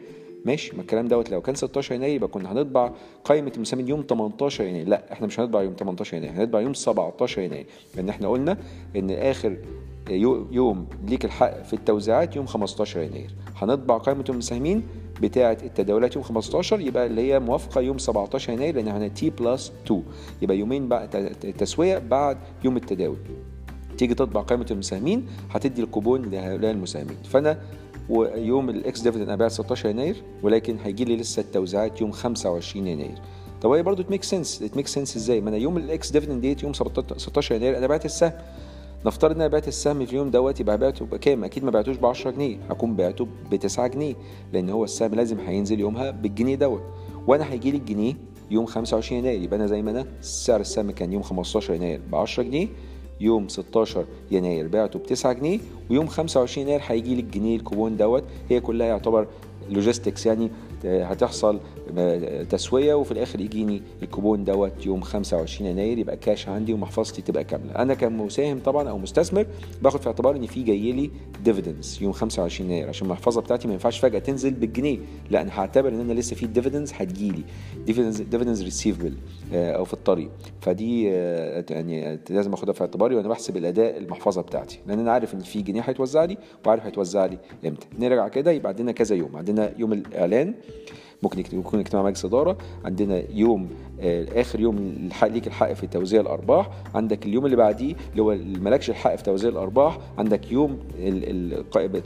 ماشي 0.45 0.76
ما 0.76 0.83
الكلام 0.83 1.09
دوت. 1.09 1.30
لو 1.30 1.40
كان 1.40 1.54
16 1.54 1.95
يناير 1.95 2.14
يبقى 2.14 2.28
كنا 2.28 2.52
هنطبع 2.52 2.90
قائمة 3.25 3.52
المساهمين 3.56 3.88
يوم 3.88 4.04
18 4.09 4.64
يناير. 4.64 4.88
لا 4.88 5.12
إحنا 5.12 5.26
مش 5.26 5.40
هنطبع 5.40 5.62
يوم 5.62 5.75
18 5.78 6.16
يناير 6.16 6.33
هنطبع 6.33 6.61
يوم 6.61 6.75
17 6.75 7.42
يناير. 7.42 7.66
لأن 7.97 8.09
إحنا 8.09 8.28
قلنا 8.28 8.56
إن 8.97 9.11
آخر 9.11 9.56
يوم 10.50 10.87
ليك 11.09 11.25
الحق 11.25 11.62
في 11.62 11.73
التوزيعات 11.73 12.37
يوم 12.37 12.47
15 12.47 13.00
يناير. 13.00 13.30
هنطبع 13.56 13.99
قائمة 13.99 14.25
المساهمين 14.28 14.83
بتاعة 15.23 15.58
التداولات 15.62 16.14
يوم 16.16 16.25
15 16.25 16.80
يبقى 16.80 17.06
اللي 17.06 17.32
هي 17.32 17.38
موافقة 17.40 17.80
يوم 17.80 17.99
17 17.99 18.52
يناير 18.52 18.75
لأن 18.76 18.88
إحنا 18.88 19.08
T 19.08 19.30
plus 19.30 19.73
2 19.87 20.02
يبقى 20.42 20.58
يومين 20.58 20.88
بعد 20.88 21.08
تسوية 21.58 21.99
بعد 21.99 22.38
يوم 22.64 22.76
التداول. 22.76 23.16
تيجي 23.99 24.14
تطبع 24.14 24.40
قائمة 24.40 24.66
المساهمين 24.70 25.26
هتدي 25.50 25.82
الكوبون 25.82 26.23
لهؤلاء 26.30 26.70
المساهمين. 26.70 27.16
فأنا 27.30 27.58
ويوم 28.08 28.70
ال 28.70 29.00
ex-dividend 29.00 29.28
أنا 29.28 29.37
بعت 29.37 29.50
16 29.50 29.88
يناير 29.88 30.16
ولكن 30.42 30.76
هيجي 30.85 31.04
لي 31.04 31.16
لسه 31.16 31.40
التوزيعات 31.40 32.00
يوم 32.00 32.12
25 32.12 32.87
يناير. 32.87 33.18
طب 33.62 33.70
هي 33.70 33.82
برضه 33.82 34.02
ت 34.02 34.06
make 34.06 34.23
sense 34.23 34.58
ت 34.58 34.64
make 34.64 34.87
sense 34.87 35.16
إزاي؟ 35.16 35.40
ما 35.40 35.49
أنا 35.49 35.56
يوم 35.56 35.76
ال 35.76 36.11
ex-dividend 36.11 36.40
ديت 36.40 36.62
يوم 36.62 36.73
16 36.73 37.54
يناير 37.54 37.78
أنا 37.78 37.87
بعت 37.87 38.04
السهم. 38.04 38.32
نفترض 39.06 39.34
إن 39.34 39.40
أنا 39.40 39.48
بعت 39.48 39.68
السهم 39.68 40.06
في 40.06 40.12
اليوم 40.12 40.30
دوت 40.30 40.60
يبقى 40.60 40.78
بعته 40.78 41.04
بكام؟ 41.04 41.44
أكيد 41.44 41.64
ما 41.64 41.70
بعتوش 41.70 41.96
ب 41.96 42.06
10 42.06 42.30
جنيه، 42.30 42.58
هكون 42.70 42.96
بعته 42.96 43.26
ب 43.50 43.56
9 43.56 43.86
جنيه، 43.86 44.14
لأن 44.52 44.70
هو 44.70 44.84
السهم 44.84 45.14
لازم 45.14 45.38
هينزل 45.40 45.80
يومها 45.80 46.10
بالجنيه 46.10 46.54
دوت، 46.54 46.82
وأنا 47.26 47.52
هيجي 47.52 47.70
لي 47.70 47.76
الجنيه 47.76 48.14
يوم 48.50 48.66
25 48.66 49.18
يناير، 49.18 49.42
يبقى 49.42 49.56
أنا 49.56 49.66
زي 49.66 49.82
ما 49.82 49.90
أنا 49.90 50.06
سعر 50.20 50.60
السهم 50.60 50.90
كان 50.90 51.12
يوم 51.12 51.22
15 51.22 51.75
يناير 51.75 52.00
ب 52.10 52.14
10 52.14 52.42
جنيه، 52.42 52.68
يوم 53.20 53.48
16 53.48 54.04
يناير 54.30 54.68
بعته 54.68 54.98
ب 54.98 55.02
9 55.02 55.32
جنيه، 55.32 55.58
ويوم 55.90 56.06
25 56.06 56.66
يناير 56.66 56.82
هيجي 56.86 57.14
لي 57.14 57.20
الجنيه 57.20 57.56
الكوبون 57.56 57.96
دوت، 57.96 58.25
هي 58.48 58.60
كلها 58.60 58.86
يعتبر 58.86 59.26
logistics 59.70 60.26
يعني 60.26 60.50
هتحصل 60.85 61.61
تسوية 62.50 62.95
وفي 62.95 63.12
الآخر 63.12 63.40
يجيني 63.40 63.83
الكوبون 64.02 64.45
دوت 64.45 64.87
يوم 64.87 65.00
25 65.00 65.71
يناير 65.71 65.99
يبقى 65.99 66.16
كاش 66.16 66.49
عندي 66.49 66.73
ومحفظتي 66.73 67.23
تبقى 67.23 67.45
كاملة. 67.45 67.73
أنا 67.73 67.95
كمساهم 67.95 68.61
طبعا 68.64 68.88
أو 68.88 68.99
مستثمر 68.99 69.47
باخد 69.83 70.00
في 70.00 70.06
اعتبار 70.06 70.37
إن 70.37 70.47
في 70.47 70.62
جاي 70.62 70.92
لي 70.92 71.11
dividends 71.44 71.99
يوم 72.02 72.12
25 72.12 72.71
يناير 72.71 72.88
عشان 72.88 73.06
المحفظة 73.06 73.40
بتاعتي 73.40 73.68
ما 73.68 73.75
ينفعش 73.75 73.99
فجأة 73.99 74.18
تنزل 74.18 74.50
بالجنيه. 74.50 74.99
لا 75.30 75.42
أنا 75.42 75.61
هعتبر 75.61 75.88
إن 75.88 76.00
أنا 76.00 76.12
لسه 76.12 76.37
في 76.37 76.47
dividends 76.46 76.92
هتجيلي 76.92 77.42
dividends 77.87 78.20
dividends 78.20 78.62
receivable 78.62 79.14
أو 79.52 79.85
في 79.85 79.92
الطريق. 79.95 80.30
فدي 80.61 81.04
يعني 81.71 82.18
لازم 82.30 82.52
أخدها 82.52 82.75
في 82.75 82.80
اعتباري 82.80 83.14
وأنا 83.16 83.28
بحسب 83.28 83.56
الأداء 83.56 83.99
المحفظة 83.99 84.42
بتاعتي. 84.42 84.80
لأن 84.87 84.99
أنا 84.99 85.12
عارف 85.12 85.35
إن 85.35 85.40
في 85.40 85.62
جنيه 85.62 85.80
هيتوزع 85.80 86.25
لي 86.25 86.38
وعارف 86.66 86.87
هيتوزع 86.87 87.26
لي 87.26 87.38
إمتى. 87.66 87.87
نرجع 87.99 88.28
كده 88.28 88.50
يبقى 88.50 88.68
عندنا 88.68 88.92
كذا 88.92 89.16
يوم. 89.16 89.37
عندنا 89.37 89.73
يوم 89.78 89.92
الإعلان 89.92 90.54
ممكن 91.23 91.58
يكون 91.58 91.80
اجتماع 91.80 92.04
مجلس 92.04 92.25
إدارة. 92.25 92.58
عندنا 92.85 93.23
يوم 93.30 93.68
آه 94.00 94.40
آخر 94.40 94.61
يوم 94.61 95.08
ليك 95.23 95.46
الحق 95.46 95.73
في 95.73 95.87
توزيع 95.87 96.20
الأرباح. 96.20 96.70
عندك 96.94 97.26
اليوم 97.26 97.44
اللي 97.44 97.56
بعديه 97.56 97.94
اللي 98.11 98.23
هو 98.23 98.37
مالكش 98.61 98.90
الحق 98.90 99.16
في 99.16 99.23
توزيع 99.23 99.50
الأرباح. 99.50 99.99
عندك 100.18 100.52
يوم 100.52 100.78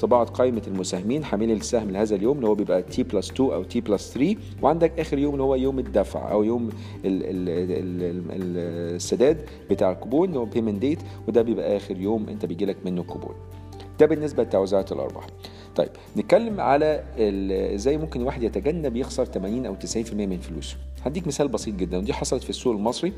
طباعه 0.00 0.24
قائمة 0.24 0.62
المساهمين 0.66 1.24
حاملين 1.24 1.56
السهم 1.56 1.90
لهذا 1.90 2.16
اليوم 2.16 2.36
اللي 2.36 2.48
هو 2.48 2.54
بيبقى 2.54 2.82
T 2.82 3.02
plus 3.02 3.30
2 3.30 3.50
أو 3.52 3.62
T 3.64 3.80
plus 3.80 4.12
3 4.14 4.36
وعندك 4.62 5.00
آخر 5.00 5.18
يوم 5.18 5.32
اللي 5.32 5.42
هو 5.44 5.54
يوم 5.54 5.78
الدفع 5.78 6.32
أو 6.32 6.42
يوم 6.44 6.68
ال 7.04 7.22
ال 7.24 7.48
ال 7.48 8.02
ال 8.32 8.56
السداد 8.96 9.36
بتاع 9.70 9.90
الكوبون 9.92 10.28
اللي 10.28 10.38
هو 10.40 10.44
بيمنت 10.44 10.78
ديت 10.80 10.98
وده 11.28 11.42
بيبقى 11.42 11.76
آخر 11.76 11.96
يوم 11.96 12.28
أنت 12.28 12.46
بيجي 12.46 12.64
لك 12.64 12.76
منه 12.84 13.00
الكوبون. 13.00 13.34
ده 14.00 14.06
بالنسبة 14.06 14.42
لتوزيعات 14.42 14.92
الأرباح. 14.92 15.26
طيب 15.76 15.88
نتكلم 16.16 16.60
على 16.60 17.02
إزاي 17.74 17.96
ممكن 17.96 18.20
الواحد 18.20 18.42
يتجنب 18.42 18.96
يخسر 18.96 19.24
80 19.24 19.66
أو 19.66 19.76
90% 19.76 20.12
من 20.12 20.38
فلوسه. 20.38 20.76
هديك 21.04 21.26
مثال 21.26 21.48
بسيط 21.48 21.74
جدا 21.74 21.98
ودي 21.98 22.12
حصلت 22.12 22.42
في 22.44 22.50
السوق 22.50 22.72
المصري 22.74 23.12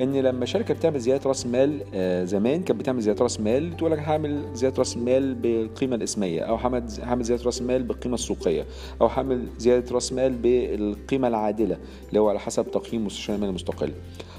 إن 0.00 0.16
لما 0.16 0.46
شركة 0.46 0.74
بتعمل 0.74 1.00
زيادة 1.00 1.28
رأس 1.28 1.46
مال 1.46 1.80
زمان 2.28 2.62
كانت 2.62 2.80
بتعمل 2.80 3.00
زيادة 3.00 3.22
رأس 3.22 3.40
مال 3.40 3.76
تقول 3.76 3.90
لك 3.92 3.98
هعمل 3.98 4.42
زيادة 4.54 4.78
رأس 4.78 4.96
مال 4.96 5.34
بالقيمة 5.34 5.96
الإسمية 5.96 6.40
أو 6.40 6.54
هعمل 7.02 7.24
زيادة 7.24 7.44
رأس 7.44 7.62
مال 7.62 7.82
بالقيمة 7.82 8.14
السوقية 8.14 8.64
أو 9.00 9.06
هعمل 9.06 9.46
زيادة 9.58 9.94
رأس 9.94 10.12
مال 10.12 10.32
بالقيمة 10.32 11.28
العادلة 11.28 11.78
اللي 12.08 12.20
هو 12.20 12.28
على 12.28 12.38
حسب 12.38 12.70
تقييم 12.70 13.06
مستشار 13.06 13.36
المال 13.36 13.48
المستقل. 13.48 13.92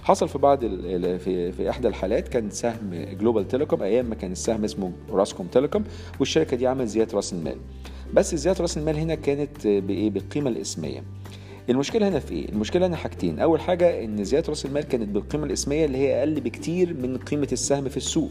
حصل 0.03 0.29
في 0.29 0.37
بعض 0.37 0.59
في 0.59 1.51
في 1.51 1.69
إحدى 1.69 1.87
الحالات 1.87 2.27
كان 2.27 2.49
سهم 2.49 2.91
جلوبال 3.19 3.47
تيليكوم 3.47 3.83
أيام 3.83 4.05
ما 4.05 4.15
كان 4.15 4.31
السهم 4.31 4.63
اسمه 4.63 4.91
أوراسكوم 5.11 5.47
تيليكوم 5.47 5.83
والشركة 6.19 6.57
دي 6.57 6.67
عملت 6.67 6.87
زيادة 6.87 7.15
رأس 7.15 7.33
المال. 7.33 7.55
بس 8.13 8.35
زيادة 8.35 8.61
رأس 8.61 8.77
المال 8.77 8.97
هنا 8.97 9.15
كانت 9.15 9.67
بإيه؟ 9.67 10.09
بالقيمة 10.09 10.49
الإسمية. 10.49 11.03
المشكلة 11.69 12.07
هنا 12.07 12.19
في 12.19 12.33
إيه؟ 12.33 12.49
المشكلة 12.49 12.87
هنا 12.87 12.95
حاجتين. 12.95 13.39
أول 13.39 13.61
حاجة 13.61 14.03
إن 14.03 14.23
زيادة 14.23 14.49
رأس 14.49 14.65
المال 14.65 14.83
كانت 14.83 15.09
بالقيمة 15.09 15.45
الإسمية 15.45 15.85
اللي 15.85 15.97
هي 15.97 16.19
أقل 16.19 16.39
بكتير 16.41 16.93
من 16.93 17.17
قيمة 17.17 17.47
السهم 17.51 17.89
في 17.89 17.97
السوق. 17.97 18.29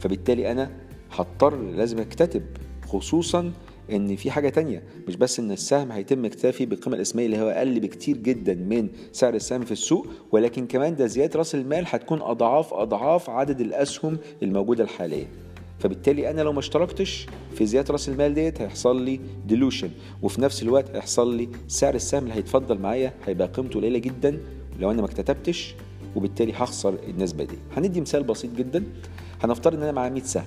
فبالتالي 0.00 0.52
أنا 0.52 0.70
هضطر 1.10 1.56
لازم 1.56 1.98
أكتتب 1.98 2.42
خصوصا 2.86 3.52
إن 3.92 4.16
في 4.16 4.30
حاجة 4.30 4.48
تانية. 4.48 4.82
مش 5.08 5.16
بس 5.16 5.40
إن 5.40 5.50
السهم 5.50 5.92
هيتم 5.92 6.24
اكتتاب 6.24 6.48
فيه 6.48 6.66
بالقيمة 6.66 6.96
الإسمية 6.96 7.26
اللي 7.26 7.38
هو 7.40 7.48
أقل 7.48 7.80
بكتير 7.80 8.16
جدا 8.16 8.54
من 8.54 8.88
سعر 9.12 9.34
السهم 9.34 9.64
في 9.64 9.72
السوق 9.72 10.06
ولكن 10.32 10.66
كمان 10.66 10.96
ده 10.96 11.06
زيادة 11.06 11.38
رأس 11.38 11.54
المال 11.54 11.84
هتكون 11.88 12.22
أضعاف 12.22 12.74
أضعاف 12.74 13.30
عدد 13.30 13.60
الأسهم 13.60 14.18
الموجودة 14.42 14.84
الحالية. 14.84 15.26
فبالتالي 15.80 16.30
أنا 16.30 16.40
لو 16.42 16.52
ما 16.52 16.58
اشتركتش 16.58 17.26
في 17.54 17.66
زيادة 17.66 17.92
رأس 17.92 18.08
المال 18.08 18.34
ديت 18.34 18.60
هيحصل 18.62 19.02
لي 19.02 19.20
dilution 19.46 19.90
وفي 20.22 20.40
نفس 20.42 20.62
الوقت 20.62 20.90
هيحصل 20.96 21.36
لي 21.36 21.48
سعر 21.68 21.94
السهم 21.94 22.22
اللي 22.22 22.34
هيتفضل 22.34 22.78
معايا 22.78 23.12
هيبقى 23.26 23.48
قيمته 23.48 23.80
قليلة 23.80 23.98
جدا 23.98 24.38
لو 24.80 24.90
أنا 24.90 25.00
ما 25.02 25.06
اكتتبتش 25.08 25.74
وبالتالي 26.16 26.52
هخسر 26.52 26.94
النسبة 27.08 27.44
دي. 27.44 27.56
هندي 27.76 28.00
مثال 28.00 28.22
بسيط 28.22 28.50
جدا. 28.56 28.84
هنفترض 29.44 29.74
إن 29.76 29.82
أنا 29.82 29.92
معايا 29.92 30.10
100 30.10 30.22
سهم 30.22 30.44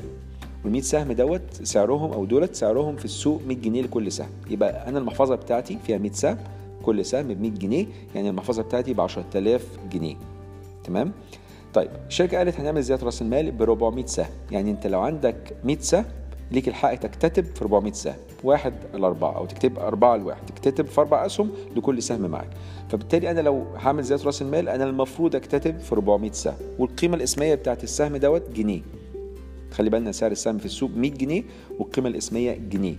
وال 0.63 0.71
100 0.71 0.81
سهم 0.81 1.11
دوت 1.11 1.41
سعرهم 1.63 2.11
أو 2.11 2.25
دولت 2.25 2.55
سعرهم 2.55 2.95
في 2.95 3.05
السوق 3.05 3.41
100 3.47 3.57
جنيه 3.57 3.81
لكل 3.81 4.11
سهم. 4.11 4.29
يبقى 4.49 4.89
أنا 4.89 4.99
المحفظة 4.99 5.35
بتاعتي 5.35 5.77
فيها 5.87 5.97
100 5.97 6.11
سهم 6.11 6.37
كل 6.83 7.05
سهم 7.05 7.27
ب 7.27 7.41
100 7.41 7.51
جنيه 7.51 7.85
يعني 8.15 8.29
المحفظة 8.29 8.63
بتاعتي 8.63 8.93
ب 8.93 9.01
10000 9.01 9.65
جنيه. 9.91 10.15
تمام؟ 10.83 11.11
طيب 11.73 11.89
الشركة 12.07 12.37
قالت 12.37 12.59
هنعمل 12.59 12.81
زيادة 12.81 13.05
رأس 13.05 13.21
المال 13.21 13.51
ب 13.51 13.61
400 13.61 14.05
سهم. 14.05 14.29
يعني 14.51 14.71
انت 14.71 14.87
لو 14.87 15.01
عندك 15.01 15.55
100 15.63 15.77
سهم 15.79 16.05
ليك 16.51 16.67
الحق 16.67 16.95
تكتتب 16.95 17.45
في 17.45 17.61
400 17.61 17.93
سهم. 17.93 18.15
واحد 18.43 18.73
لأربعة 18.93 19.35
أو 19.37 19.45
تكتب 19.45 19.79
أربعة 19.79 20.15
لواحد 20.17 20.45
تكتتب 20.45 20.85
في 20.85 21.01
أربع 21.01 21.25
أسهم 21.25 21.51
لكل 21.75 22.03
سهم 22.03 22.21
معاك. 22.21 22.49
فبالتالي 22.89 23.31
أنا 23.31 23.41
لو 23.41 23.65
هعمل 23.75 24.03
زيادة 24.03 24.23
رأس 24.23 24.41
المال 24.41 24.69
أنا 24.69 24.83
المفروض 24.83 25.35
أكتتب 25.35 25.79
في 25.79 25.91
400 25.91 26.31
سهم. 26.31 26.55
والقيمة 26.79 27.15
الإسمية 27.15 27.55
بتاعت 27.55 27.83
السهم 27.83 28.17
دوت 28.17 28.49
جنيه. 28.55 28.81
خلي 29.71 29.89
بالنا 29.89 30.11
سعر 30.11 30.31
السهم 30.31 30.57
في 30.57 30.65
السوق 30.65 30.89
100 30.95 31.11
جنيه 31.11 31.43
والقيمة 31.79 32.09
الإسمية 32.09 32.53
جنيه. 32.69 32.95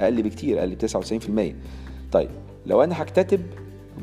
أقل 0.00 0.22
بكتير 0.22 0.58
أقل 0.58 0.74
ب 0.74 0.86
99% 0.86 1.54
طيب 2.12 2.30
لو 2.66 2.82
أنا 2.84 3.02
هكتتب 3.02 3.40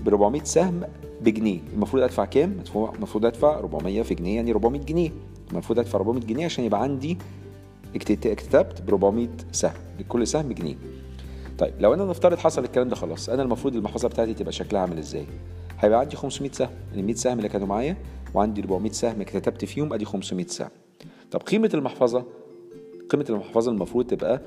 ب 0.05 0.07
400 0.07 0.43
سهم 0.43 0.81
بجنيه. 1.21 1.59
المفروض 1.73 2.03
أدفع 2.03 2.25
كام؟ 2.25 2.57
المفروض 2.75 3.25
أدفع 3.25 3.59
400 3.59 4.01
في 4.01 4.15
جنيه 4.15 4.35
يعني 4.35 4.51
400 4.51 4.81
جنيه. 4.81 5.11
المفروض 5.51 5.79
أدفع 5.79 5.97
400 5.99 6.21
جنيه 6.25 6.45
عشان 6.45 6.63
يبقى 6.63 6.83
عندي 6.83 7.17
اكتتبت 7.95 8.81
ب 8.81 8.89
400 8.89 9.27
سهم. 9.51 9.73
لكل 9.99 10.27
سهم 10.27 10.51
جنيه. 10.51 10.75
طيب 11.57 11.73
لو 11.79 11.93
أنا 11.93 12.05
نفترض 12.05 12.37
حصل 12.37 12.63
الكلام 12.63 12.89
ده 12.89 12.95
خلاص 12.95 13.29
أنا 13.29 13.43
المفروض 13.43 13.75
المحفظه 13.75 14.07
بتاعتي 14.07 14.33
تبقى 14.33 14.51
شكلها 14.51 14.81
عامل 14.81 14.97
إزاي؟ 14.97 15.25
هيبقى 15.79 15.99
عندي 15.99 16.15
500 16.15 16.51
سهم. 16.51 16.69
ال 16.95 17.03
100 17.05 17.15
سهم 17.15 17.37
اللي 17.37 17.49
كانوا 17.49 17.67
معايا 17.67 17.97
وعندي 18.33 18.61
400 18.61 18.91
سهم 18.91 19.23
كتبت 19.23 19.65
فيهم 19.65 19.93
أدي 19.93 20.05
500 20.05 20.47
سهم. 20.47 20.69
طب 21.31 21.39
قيمة 21.41 21.69
المحفظة؟ 21.73 22.25
قيمة 23.09 23.25
المحفظة 23.29 23.71
المفروض 23.71 24.05
تبقى 24.05 24.41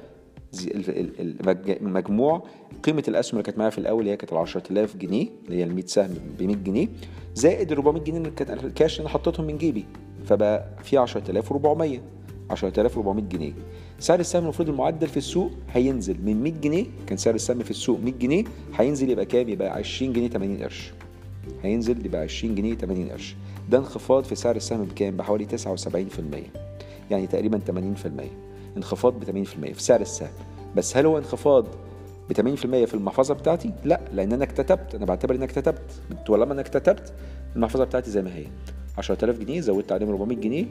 المجموع 1.80 2.42
قيمة 2.82 3.04
الأسهم 3.08 3.32
اللي 3.32 3.42
كانت 3.42 3.58
معايا 3.58 3.70
في 3.70 3.78
الأول 3.78 4.00
اللي 4.00 4.10
هي 4.10 4.16
كانت 4.16 4.32
ال 4.32 4.38
10000 4.38 4.96
جنيه 4.96 5.26
اللي 5.46 5.56
هي 5.58 5.64
ال 5.64 5.74
100 5.74 5.86
سهم 5.86 6.14
ب 6.38 6.42
100 6.42 6.56
جنيه 6.56 6.88
زائد 7.34 7.72
ال 7.72 7.76
400 7.78 8.02
جنيه 8.04 8.18
اللي 8.18 8.30
كانت 8.30 8.64
الكاش 8.64 8.92
اللي 8.92 9.02
أنا 9.02 9.08
حطيتهم 9.14 9.46
من 9.46 9.58
جيبي. 9.58 9.84
فبقى 10.26 10.68
في 10.84 10.98
10400 10.98 12.00
10400 12.50 13.24
جنيه. 13.24 13.52
سعر 13.98 14.20
السهم 14.20 14.42
المفروض 14.42 14.68
المعدل 14.68 15.06
في 15.08 15.16
السوق 15.16 15.50
هينزل 15.72 16.16
من 16.24 16.42
100 16.42 16.52
جنيه 16.52 16.86
كان 17.06 17.16
سعر 17.16 17.34
السهم 17.34 17.58
في 17.62 17.70
السوق 17.70 18.00
100 18.00 18.14
جنيه 18.14 18.44
هينزل 18.76 19.10
يبقى 19.10 19.26
كام؟ 19.26 19.48
يبقى 19.48 19.68
20 19.70 20.12
جنيه 20.12 20.28
80 20.28 20.56
قرش. 20.62 20.92
هينزل 21.62 22.06
يبقى 22.06 22.20
20 22.20 22.54
جنيه 22.54 22.74
80 22.74 23.08
قرش. 23.08 23.36
ده 23.70 23.78
انخفاض 23.78 24.24
في 24.24 24.34
سعر 24.34 24.56
السهم 24.56 24.84
بكام؟ 24.84 25.16
بحوالي 25.16 25.46
79% 25.46 25.50
يعني 27.10 27.26
تقريبا 27.26 27.60
80% 27.66 28.47
انخفاض 28.76 29.20
ب 29.20 29.25
80% 29.25 29.72
في 29.72 29.82
سعر 29.82 30.00
السهم. 30.00 30.30
بس 30.76 30.96
هل 30.96 31.06
هو 31.06 31.18
انخفاض 31.18 31.66
ب 32.30 32.32
80% 32.32 32.84
في 32.84 32.94
المحفظة 32.94 33.34
بتاعتي؟ 33.34 33.72
لا 33.84 34.00
لأن 34.12 34.32
أنا 34.32 34.44
اكتتبت. 34.44 34.94
أنا 34.94 35.04
بعتبر 35.04 35.34
ان 35.34 35.42
اكتتبت. 35.42 36.02
طالما 36.26 36.52
أنا 36.52 36.60
اكتتبت 36.60 37.12
المحفظة 37.56 37.84
بتاعتي 37.84 38.10
زي 38.10 38.22
ما 38.22 38.34
هي. 38.37 38.46
10000 38.98 39.38
جنيه 39.38 39.60
زودت 39.60 39.92
عليهم 39.92 40.08
400 40.08 40.38
جنيه. 40.38 40.66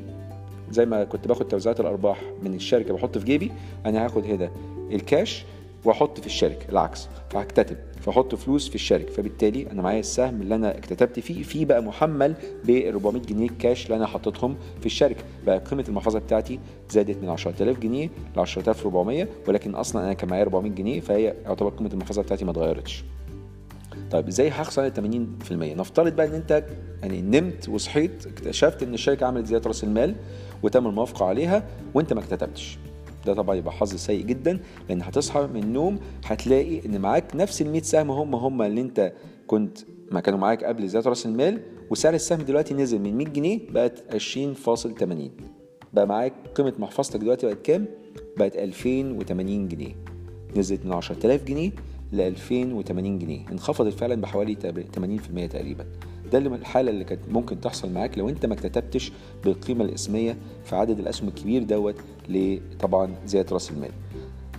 زي 0.71 0.85
ما 0.85 1.03
كنت 1.03 1.27
باخد 1.27 1.47
توزيعات 1.47 1.79
الأرباح 1.79 2.23
من 2.43 2.53
الشركة 2.53 2.93
بحط 2.93 3.17
في 3.17 3.25
جيبي 3.25 3.51
أنا 3.85 4.05
هاخد 4.05 4.25
هنا 4.25 4.51
الكاش. 4.91 5.45
واحط 5.85 6.19
في 6.19 6.25
الشركة 6.25 6.69
العكس 6.69 7.07
فهكتتب 7.29 7.77
فاحط 8.01 8.35
فلوس 8.35 8.69
في 8.69 8.75
الشركة 8.75 9.11
فبالتالي 9.13 9.71
أنا 9.71 9.81
معايا 9.81 9.99
السهم 9.99 10.41
اللي 10.41 10.55
أنا 10.55 10.77
اكتتبت 10.77 11.19
فيه 11.19 11.43
فيه 11.43 11.65
بقى 11.65 11.83
محمل 11.83 12.35
ب 12.63 12.69
400 12.87 13.21
جنيه 13.21 13.49
كاش 13.59 13.85
اللي 13.85 13.95
أنا 13.97 14.05
حطيتهم 14.05 14.55
في 14.79 14.85
الشركة. 14.85 15.23
بقى 15.45 15.57
قيمة 15.59 15.85
المحفظة 15.89 16.19
بتاعتي 16.19 16.59
زادت 16.89 17.17
من 17.23 17.29
10000 17.29 17.79
جنيه 17.79 18.09
ل 18.35 18.39
10400 18.39 19.27
ولكن 19.47 19.75
أصلا 19.75 20.03
أنا 20.03 20.13
كان 20.13 20.29
معايا 20.29 20.43
400 20.43 20.71
جنيه 20.71 20.99
فهي 20.99 21.33
يعتبر 21.45 21.69
قيمة 21.69 21.89
المحفظة 21.93 22.21
بتاعتي 22.21 22.45
ما 22.45 22.51
اتغيرتش. 22.51 23.03
طيب 24.11 24.27
إزاي 24.27 24.51
على 24.51 24.91
80% 25.49 25.51
نفترض 25.51 26.15
بقى 26.15 26.27
إن 26.27 26.33
أنت 26.33 26.63
يعني 27.01 27.21
نمت 27.21 27.69
وصحيت 27.69 28.25
اكتشفت 28.27 28.83
إن 28.83 28.93
الشركة 28.93 29.25
عملت 29.25 29.45
زيادة 29.45 29.67
رأس 29.67 29.83
المال 29.83 30.15
وتم 30.63 30.87
الموافقة 30.87 31.25
عليها 31.25 31.63
وأنت 31.93 32.13
ما 32.13 32.19
اكتتبتش. 32.19 32.77
ده 33.27 33.33
طبعا 33.33 33.55
يبقى 33.55 33.73
حظ 33.73 33.95
سيء 33.95 34.25
جدا 34.25 34.59
لأن 34.89 35.01
هتصحى 35.01 35.47
من 35.53 35.63
النوم 35.63 35.99
هتلاقي 36.25 36.85
إن 36.85 37.01
معاك 37.01 37.35
نفس 37.35 37.61
ال 37.61 37.71
100 37.71 37.81
سهم 37.81 38.11
هم 38.11 38.35
هم 38.35 38.61
اللي 38.61 38.81
أنت 38.81 39.13
كنت 39.47 39.77
ما 40.11 40.19
كانوا 40.19 40.39
معاك 40.39 40.63
قبل 40.63 40.87
زياده 40.87 41.09
رأس 41.09 41.25
المال 41.25 41.61
وسعر 41.89 42.13
السهم 42.13 42.41
دلوقتي 42.41 42.73
نزل 42.73 42.99
من 42.99 43.17
100 43.17 43.27
جنيه 43.27 43.59
بقت 43.69 44.03
20.80 44.15 45.03
بقى 45.93 46.07
معاك 46.07 46.33
قيمة 46.55 46.73
محفظتك 46.79 47.19
دلوقتي 47.19 47.45
بقت 47.45 47.61
كام؟ 47.61 47.85
بقت 48.37 48.55
2080 48.55 49.67
جنيه. 49.67 49.95
نزلت 50.57 50.85
من 50.85 50.93
10000 50.93 51.43
جنيه 51.43 51.71
ل 52.13 52.21
2080 52.21 53.19
جنيه. 53.19 53.45
انخفضت 53.51 53.93
فعلا 53.93 54.15
بحوالي 54.15 54.55
80% 54.55 55.49
تقريبا. 55.49 55.85
ده 56.31 56.37
اللي 56.37 56.55
الحالة 56.55 56.91
اللي 56.91 57.03
كانت 57.03 57.21
ممكن 57.29 57.61
تحصل 57.61 57.91
معاك 57.91 58.17
لو 58.17 58.29
أنت 58.29 58.45
ما 58.45 58.53
اكتتبتش 58.53 59.11
بالقيمة 59.43 59.85
الإسمية 59.85 60.37
في 60.63 60.75
عدد 60.75 60.99
الأسهم 60.99 61.27
الكبير 61.27 61.63
دوت 61.63 61.95
لطبعا 62.29 63.09
زيادة 63.25 63.53
رأس 63.53 63.71
المال. 63.71 63.89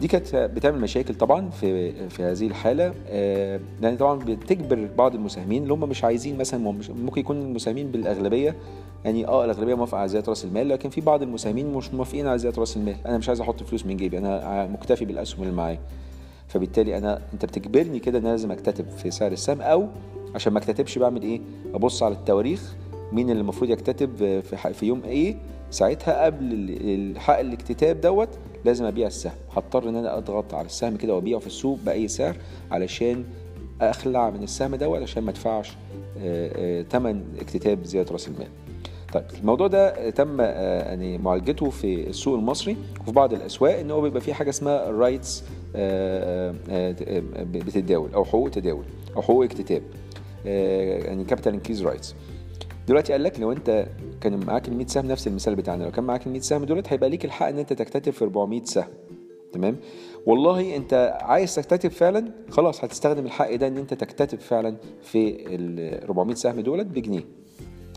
دي 0.00 0.08
كانت 0.08 0.36
بتعمل 0.36 0.80
مشاكل 0.80 1.14
طبعا 1.14 1.50
في 1.50 1.92
في 2.08 2.22
هذه 2.22 2.46
الحالة. 2.46 2.94
آه 3.08 3.60
لأن 3.80 3.96
طبعا 3.96 4.18
بتجبر 4.18 4.88
بعض 4.98 5.14
المساهمين 5.14 5.62
اللي 5.62 5.74
هم 5.74 5.88
مش 5.88 6.04
عايزين 6.04 6.38
مثلا 6.38 6.60
ممكن 7.04 7.20
يكون 7.20 7.36
المساهمين 7.42 7.90
بالأغلبية 7.90 8.56
يعني 9.04 9.26
آه 9.26 9.44
الأغلبية 9.44 9.74
موافقة 9.74 9.98
على 9.98 10.08
زيادة 10.08 10.28
رأس 10.28 10.44
المال 10.44 10.68
لكن 10.68 10.90
في 10.90 11.00
بعض 11.00 11.22
المساهمين 11.22 11.72
مش 11.72 11.94
موافقين 11.94 12.26
على 12.26 12.38
زيادة 12.38 12.60
رأس 12.60 12.76
المال. 12.76 12.96
أنا 13.06 13.18
مش 13.18 13.28
عايز 13.28 13.40
أحط 13.40 13.62
فلوس 13.62 13.86
من 13.86 13.96
جيبي 13.96 14.18
أنا 14.18 14.66
مكتفي 14.66 15.04
بالأسهم 15.04 15.42
اللي 15.42 15.54
معايا. 15.54 15.78
فبالتالي 16.48 16.98
أنا 16.98 17.20
أنت 17.32 17.44
بتجبرني 17.44 17.98
كده 17.98 18.18
إن 18.18 18.22
أنا 18.24 18.30
لازم 18.30 18.50
أكتتب 18.52 18.88
في 18.88 19.10
سعر 19.10 19.32
السهم 19.32 19.60
أو 19.60 19.88
عشان 20.34 20.52
ما 20.52 20.58
أكتتبش 20.58 20.98
بعمل 20.98 21.22
إيه؟ 21.22 21.40
أبص 21.74 22.02
على 22.02 22.14
التواريخ 22.14 22.74
مين 23.12 23.30
اللي 23.30 23.40
المفروض 23.40 23.70
يكتتب 23.70 24.16
في, 24.16 24.72
في 24.74 24.86
يوم 24.86 25.02
إيه؟ 25.04 25.36
ساعتها 25.70 26.24
قبل 26.24 27.14
حق 27.16 27.38
الاكتتاب 27.38 28.00
دوت 28.00 28.28
لازم 28.64 28.84
أبيع 28.84 29.06
السهم. 29.06 29.32
هضطر 29.56 29.88
إن 29.88 29.96
أنا 29.96 30.18
أضغط 30.18 30.54
على 30.54 30.66
السهم 30.66 30.96
كده 30.96 31.14
وأبيعه 31.14 31.40
في 31.40 31.46
السوق 31.46 31.78
بأي 31.86 32.08
سعر 32.08 32.36
علشان 32.70 33.24
أخلع 33.80 34.30
من 34.30 34.42
السهم 34.42 34.74
دوت 34.74 35.02
عشان 35.02 35.22
ما 35.22 35.30
أدفعش 35.30 35.70
ثمن 36.90 37.22
اكتتاب 37.40 37.84
زيادة 37.84 38.12
رأس 38.12 38.28
المال. 38.28 38.48
طيب 39.12 39.24
الموضوع 39.40 39.66
ده 39.66 40.10
تم 40.10 40.40
يعني 40.40 41.18
معالجته 41.18 41.70
في 41.70 42.08
السوق 42.08 42.34
المصري 42.38 42.76
وفي 43.00 43.12
بعض 43.12 43.32
الأسواق 43.32 43.78
إن 43.78 43.90
هو 43.90 44.00
بيبقى 44.00 44.20
فيه 44.20 44.32
حاجة 44.32 44.50
اسمها 44.50 44.90
rights 44.90 45.44
بتتداول 47.52 48.14
أو 48.14 48.24
حقوق 48.24 48.50
تداول 48.50 48.84
أو 49.16 49.22
حقوق 49.22 49.44
اكتتاب 49.44 49.82
يعني 50.44 51.24
capital 51.24 51.52
increase 51.52 51.82
rights 51.82 52.14
دلوقتي 52.88 53.12
قال 53.12 53.22
لك 53.22 53.40
لو 53.40 53.52
انت 53.52 53.86
كان 54.20 54.44
معاك 54.46 54.68
ال 54.68 54.76
100 54.76 54.86
سهم 54.86 55.06
نفس 55.06 55.26
المثال 55.26 55.54
بتاعنا 55.54 55.84
لو 55.84 55.90
كان 55.90 56.04
معاك 56.04 56.26
ال 56.26 56.32
100 56.32 56.40
سهم 56.40 56.64
دولت 56.64 56.92
هيبقى 56.92 57.10
ليك 57.10 57.24
الحق 57.24 57.46
ان 57.46 57.58
انت 57.58 57.72
تكتتب 57.72 58.12
في 58.12 58.24
400 58.24 58.64
سهم 58.64 58.88
تمام؟ 59.52 59.76
والله 60.26 60.76
انت 60.76 61.18
عايز 61.22 61.54
تكتتب 61.54 61.90
فعلا 61.90 62.32
خلاص 62.50 62.84
هتستخدم 62.84 63.26
الحق 63.26 63.54
ده 63.54 63.66
ان 63.68 63.76
انت 63.76 63.94
تكتتب 63.94 64.40
فعلا 64.40 64.76
في 65.02 65.46
ال 65.54 66.04
400 66.04 66.34
سهم 66.34 66.60
دولت 66.60 66.86
بجنيه. 66.86 67.24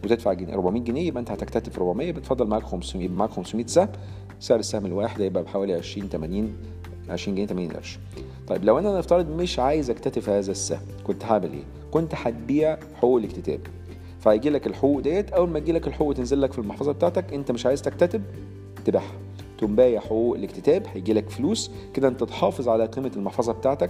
وتدفع 0.04 0.34
جنيه 0.34 0.54
400 0.54 0.82
جنيه 0.84 1.08
يبقى 1.08 1.19
انت 1.19 1.32
هتكتتب 1.32 1.71
في 1.71 1.77
400 1.77 2.12
بتفضل 2.12 2.47
معاك 2.47 2.63
500 2.63 3.06
يبقى 3.06 3.17
معاك 3.17 3.30
500 3.30 3.65
سهم 3.65 3.89
سعر 4.39 4.60
السهم 4.60 4.86
الواحد 4.86 5.21
هيبقى 5.21 5.43
بحوالي 5.43 5.73
20 5.73 6.10
80 6.10 6.54
20 7.10 7.36
جنيه 7.36 7.47
80 7.47 7.71
قرش. 7.71 7.99
طيب 8.47 8.65
لو 8.65 8.80
أنا 8.80 8.97
نفترض 8.97 9.30
مش 9.30 9.60
عايز 9.60 9.89
اكتتب 9.89 10.30
هذا 10.30 10.51
السهم 10.51 10.82
كنت 11.04 11.25
هعمل 11.25 11.54
إيه؟ 11.54 11.63
كنت 11.91 12.12
هتبيع 12.15 12.77
حقوق 12.95 13.17
الاكتتاب. 13.17 13.60
فهيجي 14.21 14.49
لك 14.49 14.67
الحقوق 14.67 14.99
ديت. 14.99 15.31
أول 15.31 15.49
ما 15.49 15.60
تجي 15.60 15.71
لك 15.71 15.88
الحقوق 15.88 16.13
تنزل 16.13 16.41
لك 16.41 16.53
في 16.53 16.60
المحفظة 16.60 16.91
بتاعتك 16.91 17.34
أنت 17.34 17.51
مش 17.51 17.65
عايز 17.65 17.81
تكتتب 17.81 18.21
تبيعها. 18.86 19.13
تقوم 19.57 19.75
بايع 19.75 19.99
حقوق 19.99 20.36
الاكتتاب 20.36 20.84
هيجي 20.93 21.13
لك 21.13 21.29
فلوس. 21.29 21.71
كده 21.93 22.07
أنت 22.07 22.23
تحافظ 22.23 22.69
على 22.69 22.86
قيمة 22.86 23.12
المحفظة 23.15 23.53
بتاعتك. 23.53 23.89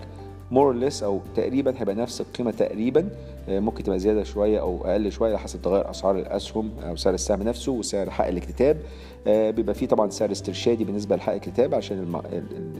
more 0.52 0.74
or 0.74 0.84
less 0.84 1.04
أو 1.04 1.20
تقريبا 1.36 1.74
هيبقى 1.78 1.96
نفس 1.96 2.22
القيمة 2.22 2.52
تقريبا 2.52 3.10
ممكن 3.48 3.84
تبقى 3.84 4.00
زيادة 4.00 4.24
شوية 4.24 4.60
أو 4.62 4.86
أقل 4.86 5.12
شوية 5.12 5.36
حسب 5.38 5.62
تغير 5.62 5.90
أسعار 5.90 6.18
الأسهم 6.20 6.70
أو 6.84 6.96
سعر 6.96 7.14
السهم 7.14 7.44
نفسه 7.44 7.72
وسعر 7.72 8.10
حق 8.10 8.28
الاكتتاب. 8.28 8.78
بيبقى 9.26 9.76
فيه 9.76 9.86
طبعا 9.86 10.10
سعر 10.10 10.32
استرشادي 10.32 10.84
بالنسبة 10.84 11.16
لحق 11.16 11.34
الاكتتاب 11.34 11.76
عشان 11.76 12.00
الم... 12.00 12.22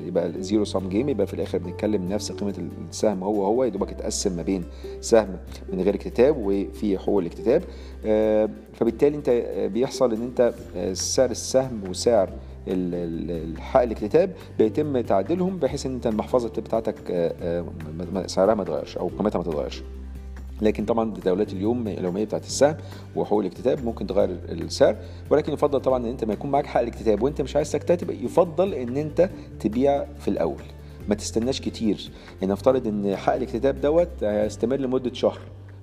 يبقى 0.08 0.32
zero-sum 0.40 0.90
game 0.90 1.10
يبقى 1.10 1.28
في 1.28 1.34
الآخر 1.34 1.58
بنتكلم 1.58 2.10
نفس 2.10 2.32
قيمة 2.32 2.54
السهم 2.90 3.24
هو 3.24 3.46
هو 3.46 3.64
يا 3.64 3.70
دوبك 3.70 3.90
اتقسم 3.92 4.36
ما 4.36 4.42
بين 4.42 4.64
سهم 5.02 5.38
من 5.74 5.82
غير 5.82 5.96
اكتتاب 5.96 6.36
وفي 6.38 6.98
حقوق 6.98 7.20
الاكتتاب. 7.20 7.64
فبالتالي 8.74 9.18
أنت 9.18 9.30
بيحصل 9.74 10.14
إن 10.14 10.22
أنت 10.22 10.54
سعر 10.94 11.32
السهم 11.32 11.82
وسعر 11.90 12.30
الحق 12.68 13.82
الاكتتاب 13.82 14.32
بيتم 14.58 15.02
تعديلهم 15.02 15.58
بحيث 15.58 15.86
إن 15.86 15.94
أنت 15.94 16.08
المحفظة 16.08 16.50
بتاعتك 16.50 16.96
سعرها 18.26 18.56
ما 18.56 18.64
يتغيرش 18.64 18.98
أو 18.98 19.08
قيمتها 19.08 19.40
ما 19.40 19.44
تتغيرش. 19.44 19.84
لكن 20.62 20.86
طبعا 20.86 21.14
تداولات 21.14 21.54
اليوم 21.54 21.88
اليومية 21.88 22.26
بتاعت 22.26 22.44
السهم 22.44 22.78
وحقوق 23.16 23.40
الاكتتاب 23.40 23.86
ممكن 23.86 24.08
تغير 24.08 24.30
السعر 24.50 24.96
ولكن 25.30 25.54
يفضل 25.54 25.80
طبعا 25.80 25.98
إن 25.98 26.10
أنت 26.10 26.26
ما 26.26 26.34
يكون 26.34 26.52
معاك 26.52 26.66
حق 26.66 26.82
الاكتتاب 26.82 27.22
وأنت 27.22 27.42
مش 27.42 27.56
عايز 27.56 27.72
تكتتب 27.72 28.10
يفضل 28.10 28.74
إن 28.74 28.98
أنت 28.98 29.30
تبيع 29.60 30.06
في 30.20 30.28
الأول. 30.28 30.62
ما 31.10 31.16
تستناش 31.16 31.62
كتير. 31.62 32.12
يعني 32.42 32.54
نفترض 32.54 32.88
إن 32.88 33.16
حق 33.16 33.34
الاكتتاب 33.34 33.82
دوت 33.82 34.24
هيستمر 34.24 34.76
لمدة 34.76 35.14
شهر. 35.14 35.40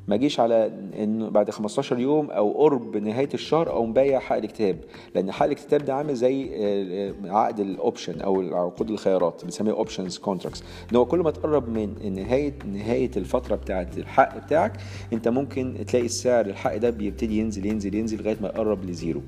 ما 0.09 0.15
اجيش 0.15 0.41
على 0.41 0.73
انه 0.99 1.29
بعد 1.29 1.51
15 1.51 1.99
يوم 1.99 2.31
أو 2.31 2.53
قرب 2.53 2.97
نهاية 2.97 3.29
الشهر 3.35 3.71
أو 3.71 3.87
مبيع 3.87 4.19
حق 4.19 4.37
الاكتتاب 4.37 4.77
لأن 5.15 5.33
حق 5.33 5.47
الاكتتاب 5.47 5.85
ده 5.85 5.95
عامل 5.95 6.15
زي 6.15 6.51
آه، 6.55 7.15
عقد 7.25 7.61
ال 7.61 7.69
option 7.69 8.21
أو 8.21 8.57
عقود 8.57 8.91
الخيارات 8.91 9.45
بنسميه 9.45 9.73
options 9.73 10.19
contracts 10.19 10.63
إن 10.93 10.97
هو 10.97 11.07
كل 11.07 11.19
ما 11.19 11.31
تقرب 11.31 11.69
من 11.69 12.15
نهاية 12.15 12.55
نهاية 12.73 13.11
الفترة 13.17 13.57
بتاعه 13.57 13.89
الحق 13.97 14.39
بتاعك 14.39 14.73
أنت 15.13 15.29
ممكن 15.29 15.85
تلاقي 15.87 16.07
السعر 16.07 16.47
الحق 16.47 16.77
ده 16.77 16.91
بيبتدي 16.91 17.39
ينزل 17.39 17.67
ينزل 17.67 17.95
ينزل 17.95 18.19
لغاية 18.23 18.37
ما 18.41 18.49
يقرب 18.49 18.85
ل 18.85 18.91
zero. 18.91 19.21